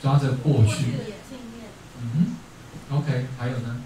[0.00, 0.84] 抓着过去。
[2.00, 2.36] 嗯
[2.92, 3.82] ，OK，还有呢？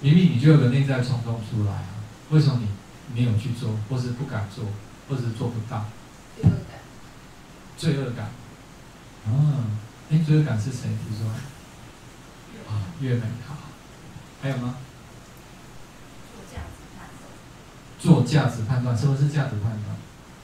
[0.00, 2.00] 明明你就有个内在冲动出来啊，
[2.30, 4.64] 为什么你没有去做，或是不敢做？
[5.06, 5.84] 或是做不到，
[7.80, 8.26] 罪恶感，
[9.24, 9.64] 啊，
[10.12, 11.32] 哎，罪恶感是谁提出来？
[12.68, 13.56] 啊，越美好。
[14.42, 14.76] 还有吗？
[16.30, 17.24] 做价值判断。
[17.98, 19.96] 做价值判断，什么是价值判断？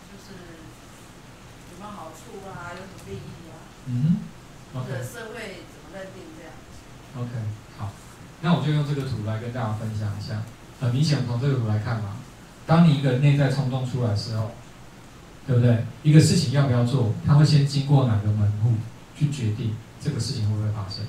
[0.09, 0.33] 就是
[1.73, 3.61] 有没有好处啊，有什么利益啊？
[3.85, 4.17] 嗯。
[4.73, 6.53] 或者社会怎么认定这样
[7.19, 7.31] ？OK，
[7.77, 7.93] 好，
[8.41, 10.43] 那我就用这个图来跟大家分享一下。
[10.81, 12.17] 很明显，从这个图来看嘛，
[12.67, 14.53] 当你一个内在冲动出来的时候，
[15.47, 15.85] 对不对？
[16.03, 18.73] 一个事情要不要做，他会先经过哪个门户
[19.17, 21.05] 去决定这个事情会不会发生？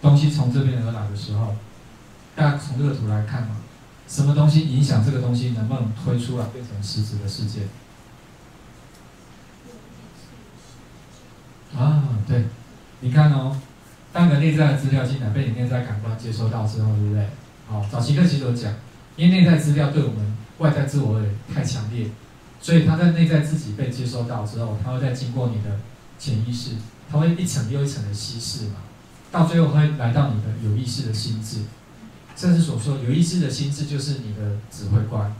[0.00, 1.56] 东西从这边而来的时候，
[2.36, 3.56] 大家从这个图来看嘛，
[4.06, 7.64] 什么东西影响这个东西能不能推出来变成实质的事件？
[11.74, 12.44] 啊，对，
[13.00, 13.58] 你看哦，
[14.12, 17.26] 当个内在的资料进来，被你内在感官接收到之后，对不对？
[17.66, 18.72] 好，早期课其实有讲，
[19.16, 21.20] 因为内在资料对我们外在自我
[21.52, 22.08] 太强烈，
[22.60, 25.78] 所以他在内在自己被接收到之后，他会再经过你的
[26.18, 26.72] 潜意识，
[27.10, 28.76] 它会一层又一层的稀释嘛。
[29.32, 31.62] 到最后会来到你的有意识的心智，
[32.36, 35.34] 甚至所说有意识的心智就是你的指挥官，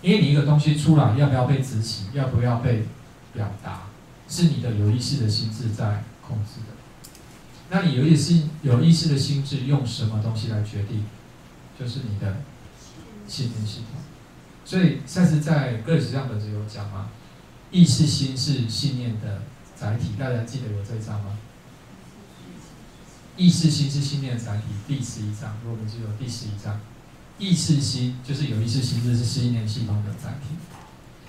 [0.00, 2.86] 因为你一个东西出来要不要被执行，要不要被
[3.32, 3.82] 表达，
[4.28, 6.76] 是你的有意识的心智在控制的。
[7.68, 11.04] 那你有意识有意识的心智用什么东西来决定？
[11.78, 12.36] 就是你的
[13.26, 14.00] 信念系统。
[14.66, 17.08] 所以上次在个体实相本子有讲吗？
[17.70, 19.42] 意识心是信念的
[19.76, 21.38] 载体，大家记得有这一章吗？
[23.36, 26.80] 意识心是信念的载体，第十一章，如果我们记得第十一章，
[27.38, 30.56] 意识心就是有意识心智是信念系统的载体。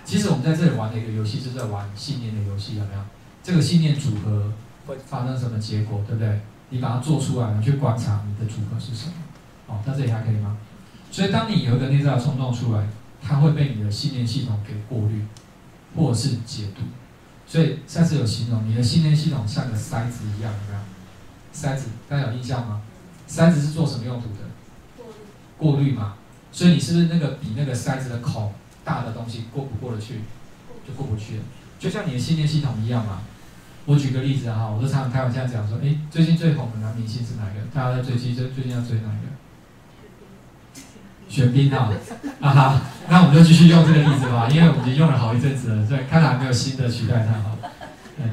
[0.04, 3.02] 其实我们在这里玩的一个游戏，就是在玩信念的游戏，有没有？
[3.44, 4.52] 这个信念组合
[4.88, 6.42] 会发生什么结果，对不对？
[6.70, 9.14] 你把它做出来，你去观察你的组合是什么。
[9.68, 10.58] 哦，到这里还可以吗？
[11.12, 12.88] 所以当你有一个内在的冲动出来，
[13.28, 15.22] 它会被你的信念系统给过滤，
[15.96, 16.84] 或者是解读。
[17.46, 20.80] 所以上次有形容，你的信念系统像个筛子一样，有没有？
[21.54, 22.82] 筛子，大家有印象吗？
[23.28, 25.04] 筛子是做什么用途的？
[25.58, 26.16] 过滤嘛。
[26.52, 28.54] 所以你是不是那个比那个筛子的孔
[28.86, 30.22] 大的东西过不过得去？
[30.88, 31.44] 就过不去了。
[31.78, 33.22] 就像你的信念系统一样嘛。
[33.86, 37.62] 我举个例子哈，我都常常开玩笑讲说，哎，最近最红的男明星是哪个？
[37.74, 39.28] 大家在追剧，最最近要追哪一个？
[41.30, 41.92] 玄彬哈，
[42.40, 47.58] 啊哈，那我们就继续用这个例子吧，因为我们已经用了好一阵子了，所以看来没有新的取代他哈。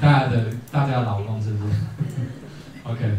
[0.01, 1.73] 大家的大家的老公是不是
[2.85, 3.19] ？OK，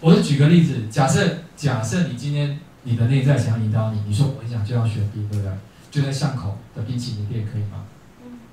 [0.00, 5.52] 我就举个例子，假设假设你今天你的内在想要引导你，你说我很想就要玄彬，对不对？
[5.90, 7.84] 就在巷口的冰淇淋店可以吗？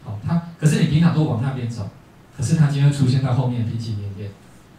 [0.04, 1.90] 好，他可是你平常都往那边走，
[2.38, 4.30] 可是他今天出现在后面的冰淇淋店，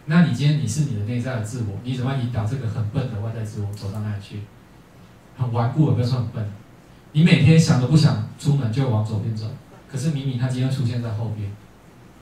[0.06, 4.40] 那你今天你是你的内在的自我，你怎么引导这个很笨的外在自我走到那里去？
[5.54, 6.46] 顽固，不要说很笨，
[7.12, 9.46] 你每天想都不想出门就往左边走，
[9.90, 11.50] 可是明明他今天出现在后边，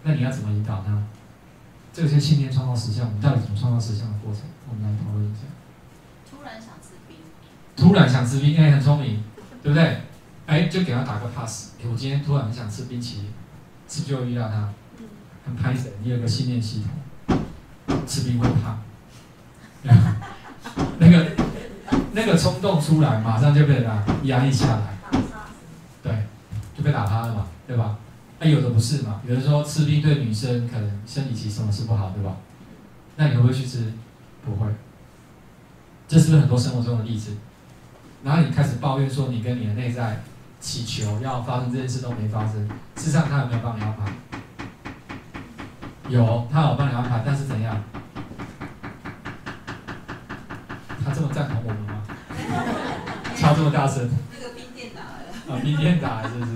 [0.05, 1.03] 那你要怎么引导他？
[1.93, 4.43] 这些信念创造实相，我们到底怎么创造实相的过程？
[4.69, 5.41] 我们来讨论一下。
[6.31, 7.17] 突然想吃冰。
[7.77, 9.23] 突然想吃冰，哎，很聪明，
[9.63, 10.03] 对不对？
[10.47, 11.73] 哎，就给他打个 pass。
[11.85, 13.31] 我今天突然很想吃冰淇淋，
[13.89, 14.71] 是不是就遇到他？
[15.45, 16.83] 很拍神，你有个信念系
[17.27, 17.39] 统，
[18.07, 18.81] 吃冰会胖。
[20.99, 21.27] 那个
[22.13, 25.21] 那个冲动出来，马上就被他压抑下来。
[26.03, 26.27] 对，
[26.77, 27.97] 就被打趴了嘛，对吧？
[28.39, 29.21] 那有的不是嘛？
[29.27, 32.37] 有的说吃冰对女生可能生理期什么是不好，对吧？
[33.17, 33.93] 那你会不会去吃？
[34.45, 34.67] 不会。
[36.09, 37.37] 这是不是很多生活中的例子？
[38.25, 40.23] 然后你开始抱怨说你跟你的内在
[40.61, 44.13] 祈求要发生这件事都没发生，事实上他有没有帮你安排？
[46.09, 47.83] 有，他有帮你安排，但是怎样？
[51.05, 52.03] 他这么赞同我们吗？
[53.37, 54.09] 敲这么大声？
[54.33, 55.33] 那个冰店打来了。
[55.49, 56.53] 啊，冰店打来是不是？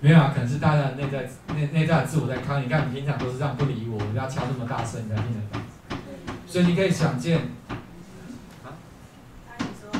[0.00, 2.64] 没有啊，可能是大家的内在内内在的自我在抗议。
[2.64, 5.58] 你看，你平常都是这样不理我，我要敲这么大声，你才听得到。
[6.46, 7.38] 所以你可以想见，
[8.62, 8.76] 啊？
[9.48, 9.98] 他有时候会，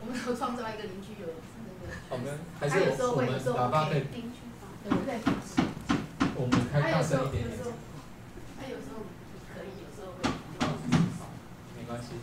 [0.00, 1.90] 我们有创造一个邻居有那个。
[2.08, 4.04] 我们还是我们喇叭可以。
[4.88, 5.18] 对不对？
[6.36, 7.58] 我们开大声一点点。
[8.56, 9.02] 他有时候
[9.50, 10.30] 可以，有时候会。
[11.76, 12.14] 没关系。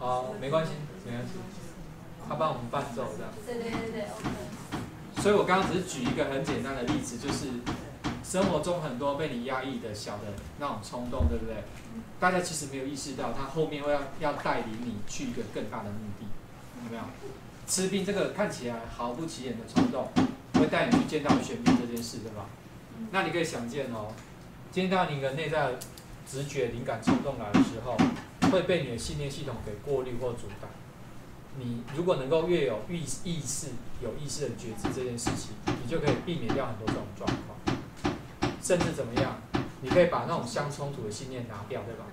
[0.00, 0.72] 好，没关系，
[1.04, 1.34] 没关系。
[2.26, 3.30] 他帮我们伴奏这样。
[3.44, 5.20] 对对对对，OK。
[5.20, 7.48] 所以我刚刚只是举一个很简单的例子，就是
[8.24, 11.56] 生活中很多被你压抑的小的那种冲动，对不对？
[12.18, 16.24] 大家其实没有意识到，他后面会要要带领你去一个更大的目的，
[16.86, 17.02] 有没有？
[17.66, 20.08] 吃冰这个看起来毫不起眼的冲动，
[20.54, 22.46] 会带你去见到玄冰这件事，对吧？
[23.10, 24.14] 那你可以想见哦，
[24.72, 25.72] 见到你的内在
[26.26, 27.98] 直觉、灵感、冲动来的时候。
[28.50, 30.68] 会被你的信念系统给过滤或阻挡，
[31.58, 33.68] 你如果能够越有意意识、
[34.02, 38.14] 有意识的觉知这件事情，你就可以避免掉很多这种状况。
[38.62, 39.40] 甚至怎么样，
[39.80, 42.04] 你可以把那种相冲突的信念拿掉，对吧？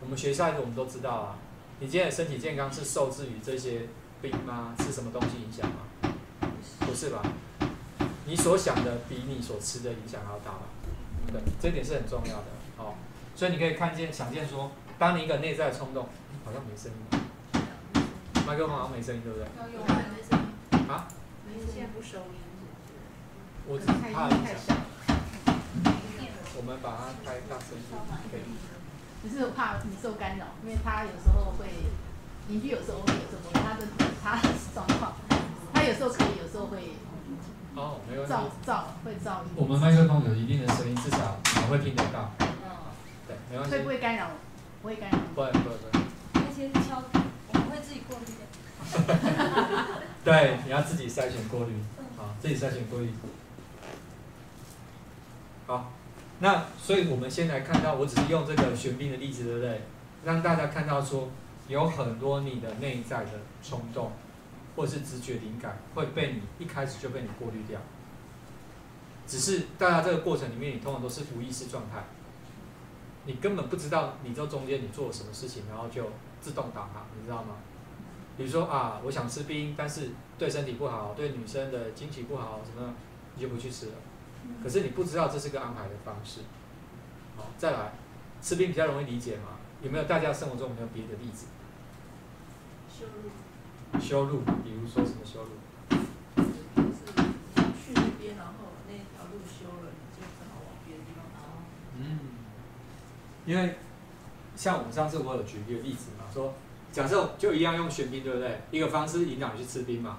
[0.00, 1.38] 我们学下一个我们都知道啊，
[1.80, 3.88] 你今天的身体健康是受制于这些
[4.20, 4.74] 病吗？
[4.78, 6.12] 是什么东西影响吗？
[6.80, 7.22] 不是吧？
[8.26, 10.62] 你所想的比你所吃的影响要大吧？
[11.32, 12.44] 对，这点是很重要的
[12.76, 12.94] 哦。
[13.34, 16.08] 所以你可以看见、想见说，当你一个内在冲动，
[16.44, 16.96] 好像没声音。
[18.46, 19.46] 麦克风好像没声音，对不对？
[19.74, 20.88] 有啊，没声音。
[20.88, 21.06] 啊？
[21.72, 22.40] 现在不收音。
[23.68, 24.76] 我只怕影响。
[26.56, 27.84] 我们把它开大声一
[28.30, 28.42] 点。
[29.22, 31.66] 只是怕你受干扰，因为他有时候会，
[32.48, 33.86] 邻居有时候会有时候他的
[34.22, 35.12] 他的状况，
[35.74, 36.96] 他有时候可以，有时候会。
[37.74, 38.24] 哦，没有。
[38.24, 39.50] 噪噪会噪音。
[39.56, 42.32] 我们麦克风有一定的声音，至少我会听得到。
[42.40, 42.46] 嗯。
[43.28, 43.76] 对，没关系。
[43.76, 44.30] 会不会干扰？
[44.86, 45.18] 不会干扰。
[45.34, 46.04] 不会不会不会。
[46.34, 47.02] 那些敲。
[50.24, 51.72] 对，你要自己筛选过滤，
[52.16, 53.10] 好，自己筛选过滤。
[55.66, 55.92] 好，
[56.38, 59.80] 那所以我们先来看到，我只是用这个玄冰的例子，对不对？
[60.24, 61.30] 让大家看到说，
[61.66, 63.32] 有很多你的内在的
[63.64, 64.12] 冲动，
[64.76, 67.80] 或是直觉灵感，会被你一开始就被你过滤掉。
[69.26, 72.04] 只是大家这个过程里面，你通常都是无意识状态，
[73.26, 76.04] 你根本不知道你这中间你做了什么事情，然后就
[76.40, 77.56] 自动导航，你知道吗？
[78.36, 82.94] 比如说啊，我想吃冰，但是对身体不好，对女生的经期不好，什么
[83.34, 83.92] 你就不去吃了。
[84.62, 86.42] 可是你不知道这是个安排的方式。
[87.36, 87.92] 好，再来，
[88.40, 89.58] 吃冰比较容易理解嘛？
[89.82, 91.46] 有没有大家生活中有没有别的例子？
[92.88, 93.30] 修路。
[93.98, 95.50] 修路，比如说什么修路？
[96.36, 97.00] 就是
[97.74, 98.52] 去那边，然后
[98.86, 101.40] 那条路修了，你就只好往别的地方走。
[101.96, 102.36] 嗯。
[103.46, 103.74] 因为
[104.54, 106.52] 像我们上次我有举一个例子嘛，说。
[106.92, 108.58] 假设就一样用玄冰，对不对？
[108.70, 110.16] 一个方式引导你去吃冰嘛，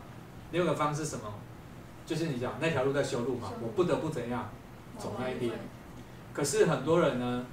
[0.51, 1.23] 另一个方式什么？
[2.05, 4.47] 就是你讲那条路在修路嘛，我不得不怎样
[4.95, 5.51] 走那一边。
[6.33, 7.43] 可是很多人呢，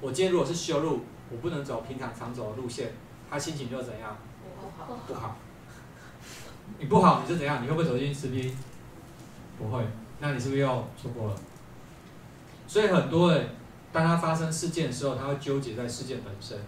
[0.00, 2.92] 我今天如果是修路，我不能走平常常走的路线，
[3.28, 4.16] 他心情就怎样？
[4.60, 4.98] 不好。
[5.08, 5.36] 不好。
[6.78, 7.64] 你不好，你是怎样？
[7.64, 8.56] 你会不会走进去吃冰？
[9.58, 9.82] 不会。
[10.20, 11.36] 那你是不是又错过了？
[12.68, 13.48] 所以很多人，
[13.92, 16.58] 当他发生事件的时候，他会纠结在事件本身。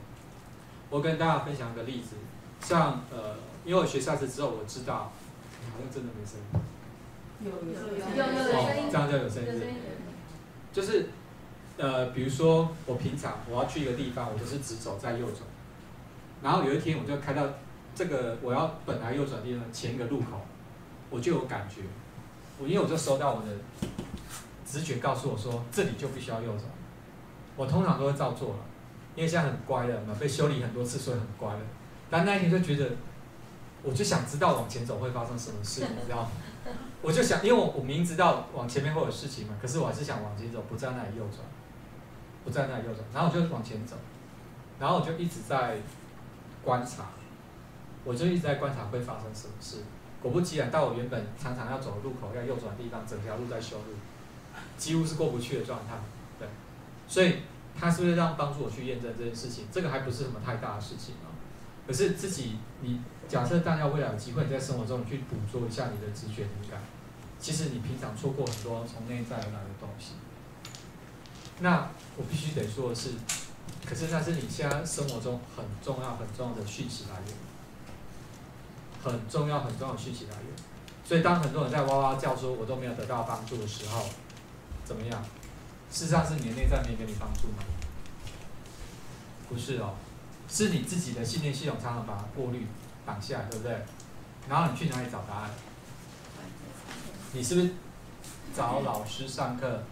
[0.88, 2.16] 我跟大家分享一个例子，
[2.60, 6.60] 像呃，因为我学下次之后，我知道，好像真的没声音。
[7.42, 7.72] 有有
[8.16, 8.88] 有有声音。
[8.90, 9.74] 这样就有声音。
[10.72, 11.08] 就是
[11.76, 15.40] 呃，比如说我平常我要去一个地方，我就是直走再右转，
[16.42, 17.44] 然后有一天我就开到
[17.94, 20.40] 这个我要本来右转地方前一个路口，
[21.08, 21.82] 我就有感觉，
[22.58, 23.48] 我因为我就收到我的
[24.66, 26.64] 直觉告诉我说这里就必须要右转，
[27.60, 28.56] 我通常都会照做了。
[29.16, 31.60] 因为现在很乖了嘛，被修理很多次，所以很乖了。
[32.08, 32.88] 但那一天就觉得，
[33.82, 36.30] 我就想知道往前走会发生什么事，你知道吗？
[37.02, 41.44] 我就想，因为我我明知道往前面会有事情嘛，可是我还是想往前走，不在那里右转，
[42.44, 43.96] 不在那里右转，然后我就往前走，
[44.78, 45.76] 然后我就一直在
[46.64, 47.06] 观察，
[48.04, 49.78] 我就一直在观察会发生什么事。
[50.22, 53.92] 果不其然，到我原本常常要走的路口要右转的地方，整条路在修路，
[54.78, 55.96] 几乎是过不去的状态。
[56.38, 56.48] 对，
[57.08, 57.34] 所以。
[57.78, 59.66] 他是不是让帮助我去验证这件事情？
[59.72, 61.28] 这个还不是什么太大的事情啊。
[61.86, 66.80] 可是自己，你假设大家未来有机会在生活中去捕捉一下你的直觉灵感，
[67.40, 70.12] 其实你平常错过很多从内在而来的东西。
[71.60, 73.10] 那我必须得说的是，
[73.84, 77.34] 可是那是你现在生活中很重要、很重要的讯息来源，
[79.02, 80.46] 很重要、很重要的讯息来源。
[81.04, 84.04] 所以当很多人在哇哇叫说我都没有得到帮助的时候，
[84.84, 85.24] 怎么样？
[85.90, 87.64] 事实上是你的内在没给你帮助吗？
[89.48, 89.94] 不是哦，
[90.48, 92.66] 是你自己的信念系统常常把它过滤
[93.04, 93.76] 挡下来，对不对？
[94.48, 95.50] 然后你去哪里找答案？
[97.32, 97.70] 你是不是
[98.56, 99.82] 找老师上课？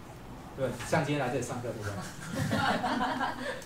[0.57, 1.91] 对，像今天来这里上课，对不对？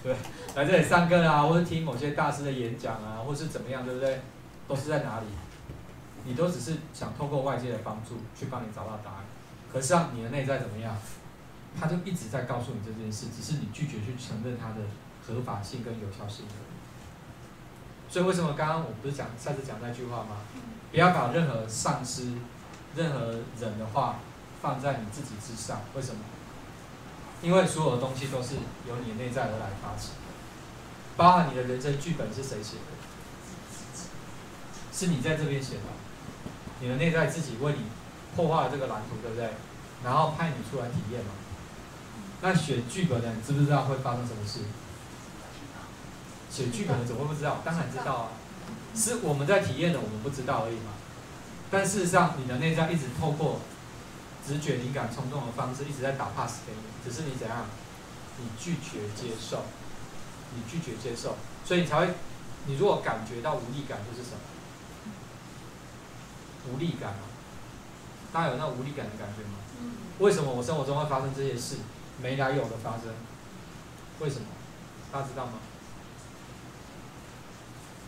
[0.14, 0.16] 对，
[0.56, 4.22] 来这里上课啊，或者听某些大师的演讲啊，或是怎么样，对不对？
[4.68, 5.26] 都是在哪里？
[6.26, 9.20] 你都只是想通过外界的帮助去帮你找到答案，
[9.72, 10.96] 可是让你的内在怎么样？
[11.80, 14.82] 他就一直在告诉你这件事，只是你拒绝去承认它的
[15.26, 18.12] 合法性跟有效性而已。
[18.12, 20.38] 所以为什么刚刚我不是讲上次讲那句话吗？
[20.92, 22.34] 不要把任何上司、
[22.96, 24.20] 任何人的话
[24.62, 25.82] 放在你自己之上。
[25.96, 26.22] 为什么？
[27.42, 28.56] 因为所有的东西都是
[28.88, 30.16] 由你内在而来发起的，
[31.18, 32.94] 包含你的人生剧本是谁写的？
[34.94, 35.82] 是你在这边写的，
[36.80, 37.80] 你的内在自己为你
[38.36, 39.50] 破坏了这个蓝图，对不对？
[40.04, 41.32] 然后派你出来体验嘛。
[42.44, 44.60] 那写剧本的，你知不知道会发生什么事？
[46.52, 47.62] 写剧本的怎么会不知道？
[47.64, 48.28] 当然知道啊！
[48.94, 50.92] 是我们在体验的，我们不知道而已嘛。
[51.72, 53.62] 但事实上，你的内在一直透过
[54.46, 57.66] 直觉、灵感、冲动的方式，一直在打 pass 给你，只是你怎样，
[58.38, 59.64] 你拒绝接受，
[60.54, 62.14] 你拒绝接受，所以你才会，
[62.66, 64.44] 你如果感觉到无力感，就是什么？
[66.74, 67.24] 无力感啊！
[68.34, 69.60] 大家有那无力感的感觉吗？
[70.20, 71.78] 为什么我生活中会发生这些事？
[72.22, 73.14] 没来由的发生，
[74.20, 74.48] 为什么？
[75.12, 75.54] 大家知道吗？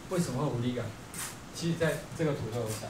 [0.09, 0.85] 为什么会无力感？
[1.55, 2.89] 其实在这个图都有讲。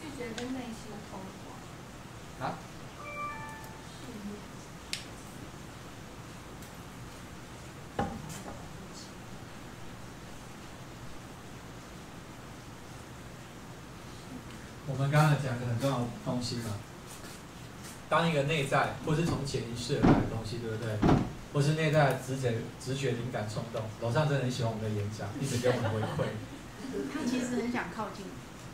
[0.00, 1.20] 拒绝跟内心通
[2.40, 2.46] 话。
[2.46, 2.58] 啊？
[14.88, 16.70] 我们刚才讲的很重要的东西嘛，
[18.08, 20.94] 当一个内在或是从潜意识而来的东西，对不对？
[21.52, 23.82] 或是内在直觉、直觉、灵感、冲动。
[24.00, 26.28] 楼上真的很喜欢我们的演讲，一直给我们回馈。
[27.12, 28.26] 他其实很想靠近。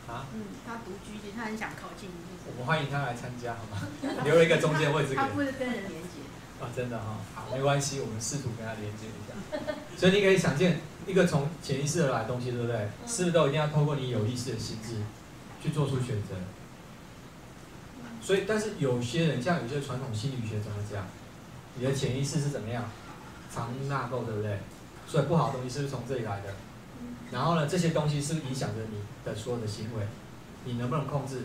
[0.09, 0.27] 啊？
[0.35, 2.11] 嗯，他独居，他很想靠近。
[2.45, 3.87] 我们欢迎他来参加，好吗？
[4.25, 5.15] 留了一个中间位置给。
[5.15, 6.27] 他不会跟人连接。
[6.61, 9.73] 啊，真的哈，好，没关系，我们试图跟他连接一下。
[9.97, 12.89] 所以你可以想见，一个从潜意识而来的东西，对不对？
[13.07, 14.97] 是不是都一定要透过你有意识的心智？
[15.63, 16.35] 去做出选择，
[18.23, 21.05] 所以，但是有些人像有些传统心理学怎么讲？
[21.75, 22.85] 你的潜意识是怎么样？
[23.51, 24.59] 藏污纳垢，对不对？
[25.07, 26.55] 所以不好的东西是不是从这里来的？
[27.33, 30.07] 然后呢，这些东西是不是影响着你的所有的行为，
[30.65, 31.43] 你能不能控制？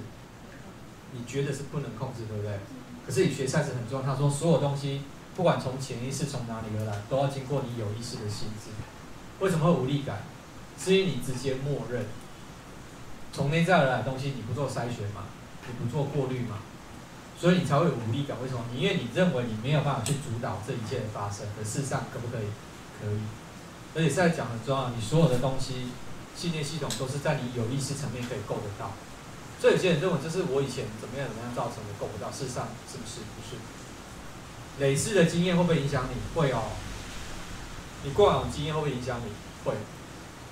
[1.13, 2.59] 你觉得是不能控制，对不对？
[3.05, 5.01] 可是你学赛是很重要，他说所有东西
[5.35, 8.69] 不管从潜意识从哪里而来，都要经过你有意识的心智。
[9.39, 10.21] 为什么会无力感？
[10.77, 12.05] 是因为你直接默认。
[13.33, 15.23] 从内在而来的东西，你不做筛选嘛？
[15.67, 16.57] 你不做过滤嘛？
[17.39, 18.35] 所以你才会有无力感。
[18.41, 18.63] 为什么？
[18.73, 21.45] 因为你认为你没有办法去主导这一切的发生。
[21.55, 22.47] 可事实上，可不可以？
[22.99, 23.19] 可以。
[23.95, 25.89] 而且在讲很重要，你所有的东西、
[26.35, 28.91] 信念系统都是在你有意识层面可以够得到。
[29.61, 32.31] 所以有些人认为这是我以前怎么样怎么样造成的，够不到。
[32.31, 33.21] 事实上，是不是？
[33.37, 33.57] 不是。
[34.79, 36.15] 累世的经验会不会影响你？
[36.33, 36.73] 会哦。
[38.03, 39.31] 你过往的经验会不会影响你？
[39.63, 39.75] 会。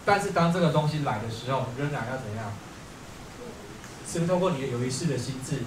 [0.05, 2.53] 但是当这个东西来的时候，仍然要怎样？
[4.07, 5.63] 是通过你的有意识的心智，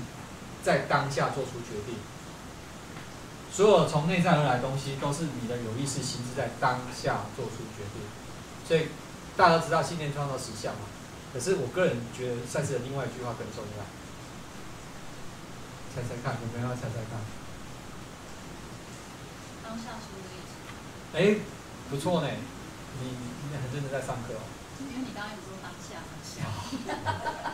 [0.62, 1.96] 在当下做出决定？
[3.50, 8.02] 所有从内在而来的东西，都是你的有意识心智在当下做出决定。
[8.66, 8.88] 所以
[9.36, 10.80] 大家都知道信念创造实相嘛。
[11.32, 13.84] 可是我个人觉得，赛斯的另外一句话更重要。
[15.94, 17.18] 猜猜看，有没有要猜猜看？
[19.64, 20.52] 当下是意识。
[21.16, 21.40] 哎，
[21.90, 22.28] 不错呢。
[23.00, 24.42] 你你很认真在上课哦。
[24.80, 25.87] 因为你刚刚有说当下。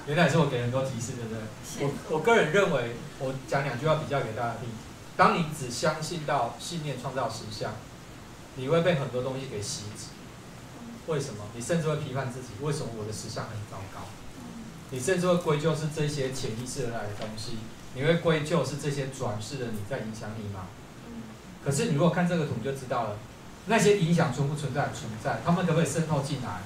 [0.06, 1.40] 原来是我给很多提示，对不对？
[1.80, 4.68] 我我个人认为，我讲两句话比较给大家听。
[5.16, 7.72] 当你只相信到信念创造实相，
[8.56, 10.06] 你会被很多东西给吸止。
[11.06, 11.44] 为什么？
[11.54, 14.00] 你甚至会批判自己，为什么我的实相很糟糕？
[14.90, 17.58] 你甚至会归咎是这些潜意识而来的东西，
[17.94, 20.66] 你会归咎是这些转世的你在影响你吗？
[21.64, 23.16] 可是你如果看这个图，就知道了。
[23.66, 24.90] 那些影响存不存在？
[24.92, 25.40] 存在。
[25.44, 26.60] 他们可不可以渗透进来？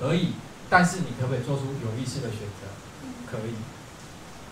[0.00, 0.32] 可以。
[0.72, 2.64] 但是你可不可以做出有意识的选择？
[3.30, 3.52] 可以。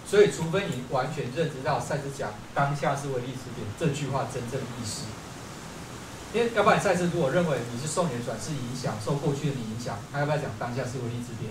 [0.07, 5.05] 所以，除非你完全认知到赛斯讲当下是唯一支点这句话真正意思。
[6.35, 11.51] 因为要不然赛斯如果认为你是受你的转世影响，受过去的你影响，他要不要讲当下是唯一支点？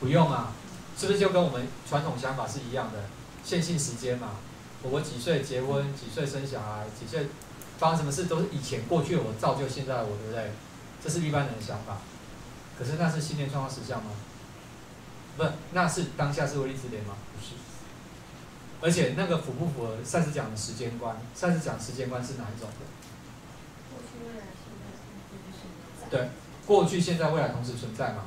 [0.00, 0.52] 不用啊，
[0.98, 3.04] 是不是就跟我们传统想法是一样的？
[3.44, 4.30] 线性时间嘛，
[4.82, 7.28] 我几岁结婚，几岁生小孩，几岁。
[7.78, 10.52] 发生什么事都是以前过去的我造就现在的我，对不对？
[11.02, 11.98] 这是一般人的想法。
[12.82, 14.10] 可是那是信念创造实相吗？
[15.36, 17.14] 不，那是当下是唯一之点吗？
[17.32, 17.52] 不是。
[18.80, 21.16] 而且那个符不符合上次讲的时间观？
[21.32, 22.84] 上次讲时间观是哪一种的？
[23.88, 26.28] 过去、未来、现在、对，
[26.66, 28.24] 过去、现在、未来同时存在嘛？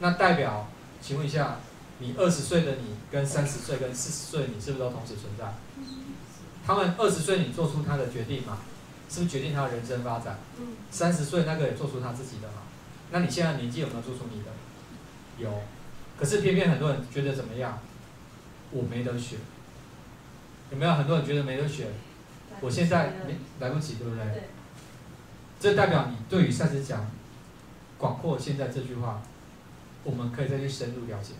[0.00, 0.66] 那代表，
[1.00, 1.58] 请问一下，
[2.00, 5.54] 你二十岁的你跟三十岁跟四十岁你是不是都同时存在？
[6.66, 8.58] 他们二十岁，你做出他的决定嘛？
[9.08, 10.36] 是不是决定他的人生发展？
[10.90, 12.64] 三十岁那个也做出他自己的嘛？
[13.10, 14.46] 那你现在年纪有没有做出你的？
[15.38, 15.62] 有。
[16.18, 17.78] 可是偏偏很多人觉得怎么样？
[18.70, 19.38] 我没得选。
[20.70, 21.86] 有没有很多人觉得没得选？
[22.60, 24.24] 我现在没来不及，对不对？
[25.60, 27.08] 这代表你对于赛斯讲
[27.96, 29.22] 广阔现在这句话，
[30.04, 31.34] 我们可以再去深入了解。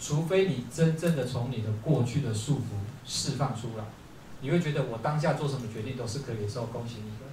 [0.00, 2.62] 除非你真正的从你的过去的束缚
[3.06, 3.84] 释放出来。
[4.40, 7.24] 你会觉得我当下做什么决定都是可以的时候恭喜你的，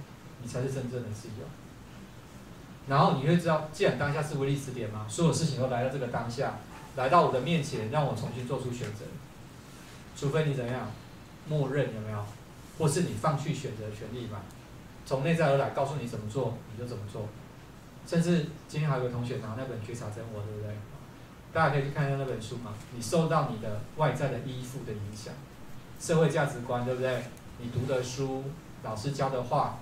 [0.42, 1.46] 你才是真正的自由。
[2.88, 6.54] 然后你会知道，既然当下是唯一支点嘛，所有事情都来到这个当下，
[6.96, 9.04] 来到我的面前，让我重新做出选择。
[10.16, 10.90] 除非你怎样，
[11.48, 12.24] 默认有没有，
[12.78, 14.40] 或是你放弃选择权利嘛？
[15.04, 17.28] 从内在而来，告诉你怎么做你就怎么做。
[18.06, 20.70] 甚至今天还有个同学拿那本《觉察真我》，对不对？
[21.52, 22.72] 大家可以去看一下那本书嘛。
[22.94, 25.34] 你受到你的外在的依附的影响，
[26.00, 27.22] 社会价值观，对不对？
[27.58, 28.44] 你读的书、
[28.84, 29.78] 老师教的话、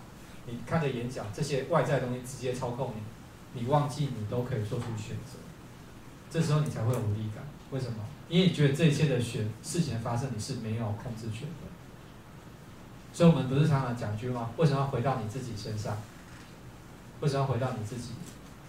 [0.47, 5.39] 你看着演讲，这些外在东西直接操控你，你忘记你都可以做出选择。
[6.31, 7.45] 这时候你才会有无力感。
[7.71, 7.99] 为什么？
[8.29, 11.69] 因为你觉得这一切的选事情的发生，你是没有控制权的。
[13.13, 14.51] 所以我们不是常常讲句话？
[14.57, 15.97] 为什么要回到你自己身上？
[17.21, 18.11] 为什么要回到你自己？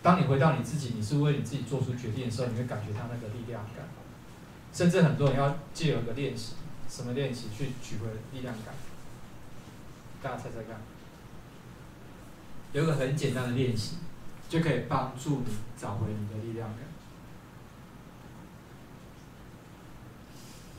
[0.03, 3.85] 当你回到你自己，你是为你自己做出决定的时候，你会感觉到那个力量感。
[4.71, 6.53] 甚至很多人要借有一个练习，
[6.89, 8.75] 什么练习去取回力量感？
[10.21, 10.79] 大家猜猜看。
[12.75, 13.95] 有一个很简单的练习，
[14.49, 16.79] 就可以帮助你找回你的力量感。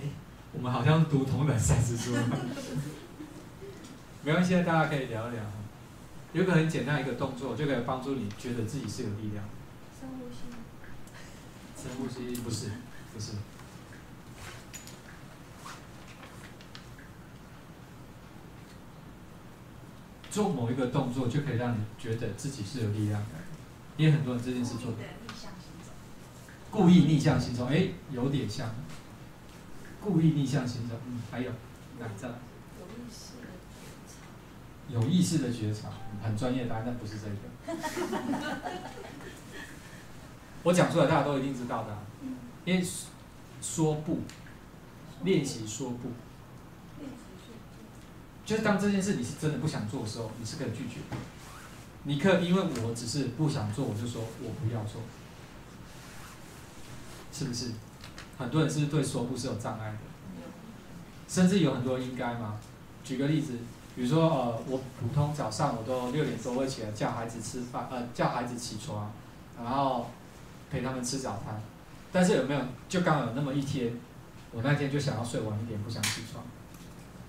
[0.03, 0.11] 哎，
[0.53, 2.15] 我们好像读同一本赛事书。
[4.23, 5.43] 没关系，大家可以聊一聊。
[6.35, 9.43] 有个很简单一个动作，就可以帮助你觉得自己是有力量。
[9.99, 10.41] 深呼吸。
[11.75, 12.73] 深呼吸不是，
[13.15, 13.33] 不是。
[20.37, 23.28] 做某一个动作就可以让你觉得自己是有力量的，
[23.97, 24.99] 也很多人这件事做的。
[26.70, 28.68] 故意逆向行走，哎，有点像。
[29.99, 31.51] 故意逆向行走，嗯，还有
[31.99, 32.30] 哪张？
[34.91, 35.89] 有意识的觉察，
[36.22, 37.80] 很专业答案，但不是这个。
[40.64, 41.97] 我讲出来，大家都一定知道的。
[42.66, 42.87] 因为
[43.62, 44.20] 说不，
[45.24, 46.11] 练习说不，
[48.47, 51.01] 就是当这件事你是真的不想做的时候，你是可以拒绝。
[52.05, 55.03] 你可以因为我只是不想做，我就说我不要做，
[57.33, 57.73] 是不是？
[58.39, 59.99] 很多人是对说不是有障碍的，
[61.29, 62.59] 甚至有很多应该吗？
[63.05, 63.55] 举个例子。
[63.97, 69.11] 比如说，呃，我普通早上我都六点多会起来叫孩子吃饭，呃，叫孩子起床，
[69.57, 70.11] 然后
[70.71, 71.59] 陪他们吃早餐。
[72.13, 73.91] 但是有没有就刚好有那么一天，
[74.53, 76.45] 我那天就想要睡晚一点，不想起床。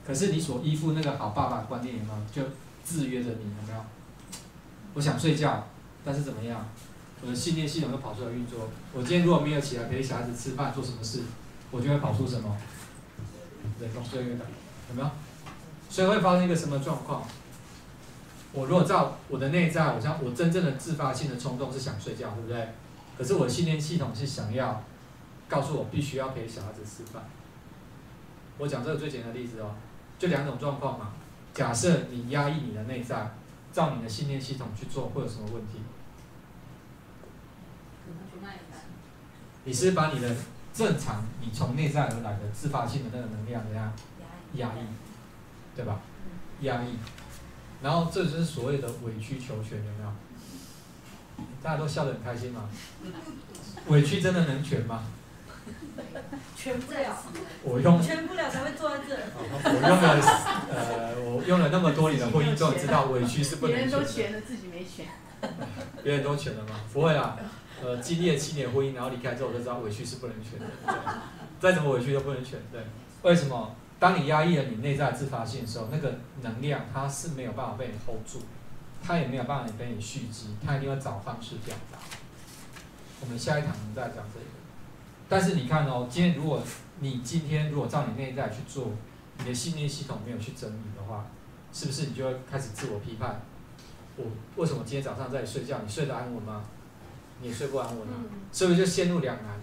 [0.07, 2.17] 可是你所依附那个好爸爸观念有没有？
[2.31, 2.49] 就
[2.85, 3.83] 制约着你有没有？
[4.93, 5.67] 我想睡觉，
[6.05, 6.65] 但是怎么样？
[7.21, 8.69] 我的信念系统又跑出来运作。
[8.93, 11.23] 我今天如果没有起来陪小孩子吃饭做什么事，
[11.71, 12.55] 我就会跑出什么？
[13.81, 14.47] 人工岁月感，
[14.89, 15.09] 有没有？
[15.89, 17.21] 所以会发生一个什么状况？
[18.53, 22.69] 我如果照我的内在，我像我真正的自发性的冲动是想睡觉，对不对？
[23.17, 24.81] 可是我的信念系统是想要
[25.49, 27.23] 告诉我必须要陪小孩子吃饭。
[28.57, 29.71] 我讲这个最简单的例子哦，
[30.17, 31.13] 就两种状况嘛。
[31.53, 33.31] 假设你压抑你的内在，
[33.73, 35.81] 照你的信念系统去做，会有什么问题？
[39.63, 40.35] 你是把你的
[40.73, 43.91] 正常，你从内在而来的自发性的那个能量怎样
[44.53, 44.79] 压抑？
[45.75, 45.99] 对吧？
[46.61, 46.97] 压抑，
[47.81, 50.11] 然后这就是所谓的委曲求全，有没有？
[51.61, 52.69] 大家都笑得很开心吗？
[53.87, 55.03] 委屈真的能全吗？
[56.55, 57.17] 全不了。
[57.63, 59.15] 我用全不了才会坐在这。
[59.63, 60.21] 我用了
[60.71, 63.75] 呃，我用了那么多年的婚姻，终于知道委屈是不能。
[63.75, 65.05] 别人都全了，自己没全。
[66.03, 66.79] 别人都全了吗？
[66.91, 67.37] 不会啦，
[67.83, 70.65] 呃，经历了七年婚姻，然后离开之后，我就知道委屈是不能全的。
[71.59, 72.81] 再怎么委屈都不能全，对？
[73.23, 73.75] 为什么？
[73.99, 78.43] 当你压抑了你内在自发性的时候，那个能量它是没有办法被你 hold 住，
[79.03, 81.97] 它也没有办法被你蓄积，它一定会找方式表达。
[83.21, 84.45] 我们下一堂再讲这个。
[85.29, 86.61] 但是你看哦，今天如果
[86.99, 88.91] 你今天如果照你内在去做，
[89.37, 91.25] 你的信念系统没有去整理的话，
[91.71, 93.41] 是不是你就会开始自我批判？
[94.15, 94.25] 我
[94.55, 95.79] 为什么今天早上在睡觉？
[95.83, 96.63] 你睡得安稳吗？
[97.41, 98.13] 你睡不安稳啊，
[98.51, 99.59] 是不是就陷入两难？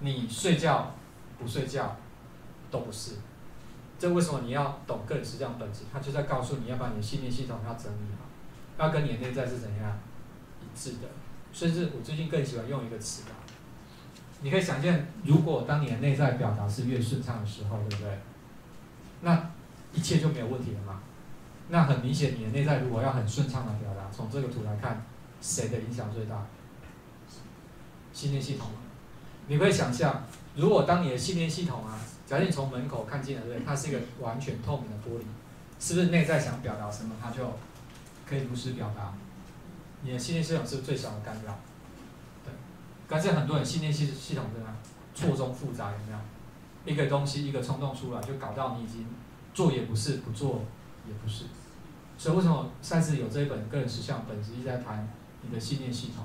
[0.00, 0.94] 你睡觉
[1.38, 1.96] 不睡觉
[2.70, 3.12] 都不是。
[3.98, 5.82] 这为什么你要懂个人实相本质？
[5.92, 9.96] 他就在告诉你要把你的信念系统要整理好，要跟你的内在是怎样
[10.60, 11.06] 一致的。
[11.52, 13.38] 甚至我最近更喜欢用一个词啊，
[14.42, 18.18] 你可以想见，如果当你的内在表达是越顺畅的时候，对不对？
[19.22, 19.50] 那
[19.92, 21.00] 一切就没有问题了嘛。
[21.68, 25.04] 那很明显，你的内在如果要很顺畅的表达，从这个图来看，
[25.40, 26.46] 谁的影响最大？
[28.12, 28.68] 信念系统。
[29.46, 30.24] 你可以想象，
[30.54, 31.98] 如果当你的信念系统啊。
[32.24, 33.66] 假设你从门口看进来，对不对？
[33.66, 35.24] 它是一个完全透明的玻璃，
[35.78, 37.42] 是不是内在想表达什么，它就
[38.26, 39.12] 可以如实表达？
[40.00, 41.58] 你的信念系统是最小的干扰，
[43.12, 44.74] 但是很多人信念系系统怎么样？
[45.14, 46.18] 错综复杂，有没有？
[46.86, 49.06] 一个东西一个冲动出来，就搞到你已经
[49.52, 50.62] 做也不是，不做
[51.06, 51.44] 也不是。
[52.16, 55.06] 所以为什么赛事有这一本个人实相本质，一直在谈
[55.42, 56.24] 你的信念系统？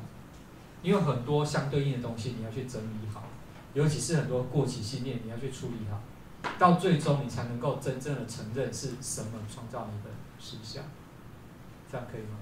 [0.82, 3.24] 因为很多相对应的东西你要去整理好。
[3.74, 6.00] 尤其是很多过期信念，你要去处理好，
[6.58, 10.10] 到最终你才能够真正的承认是什么创造你的
[10.40, 10.82] 实相。
[11.92, 12.38] 这样可以吗？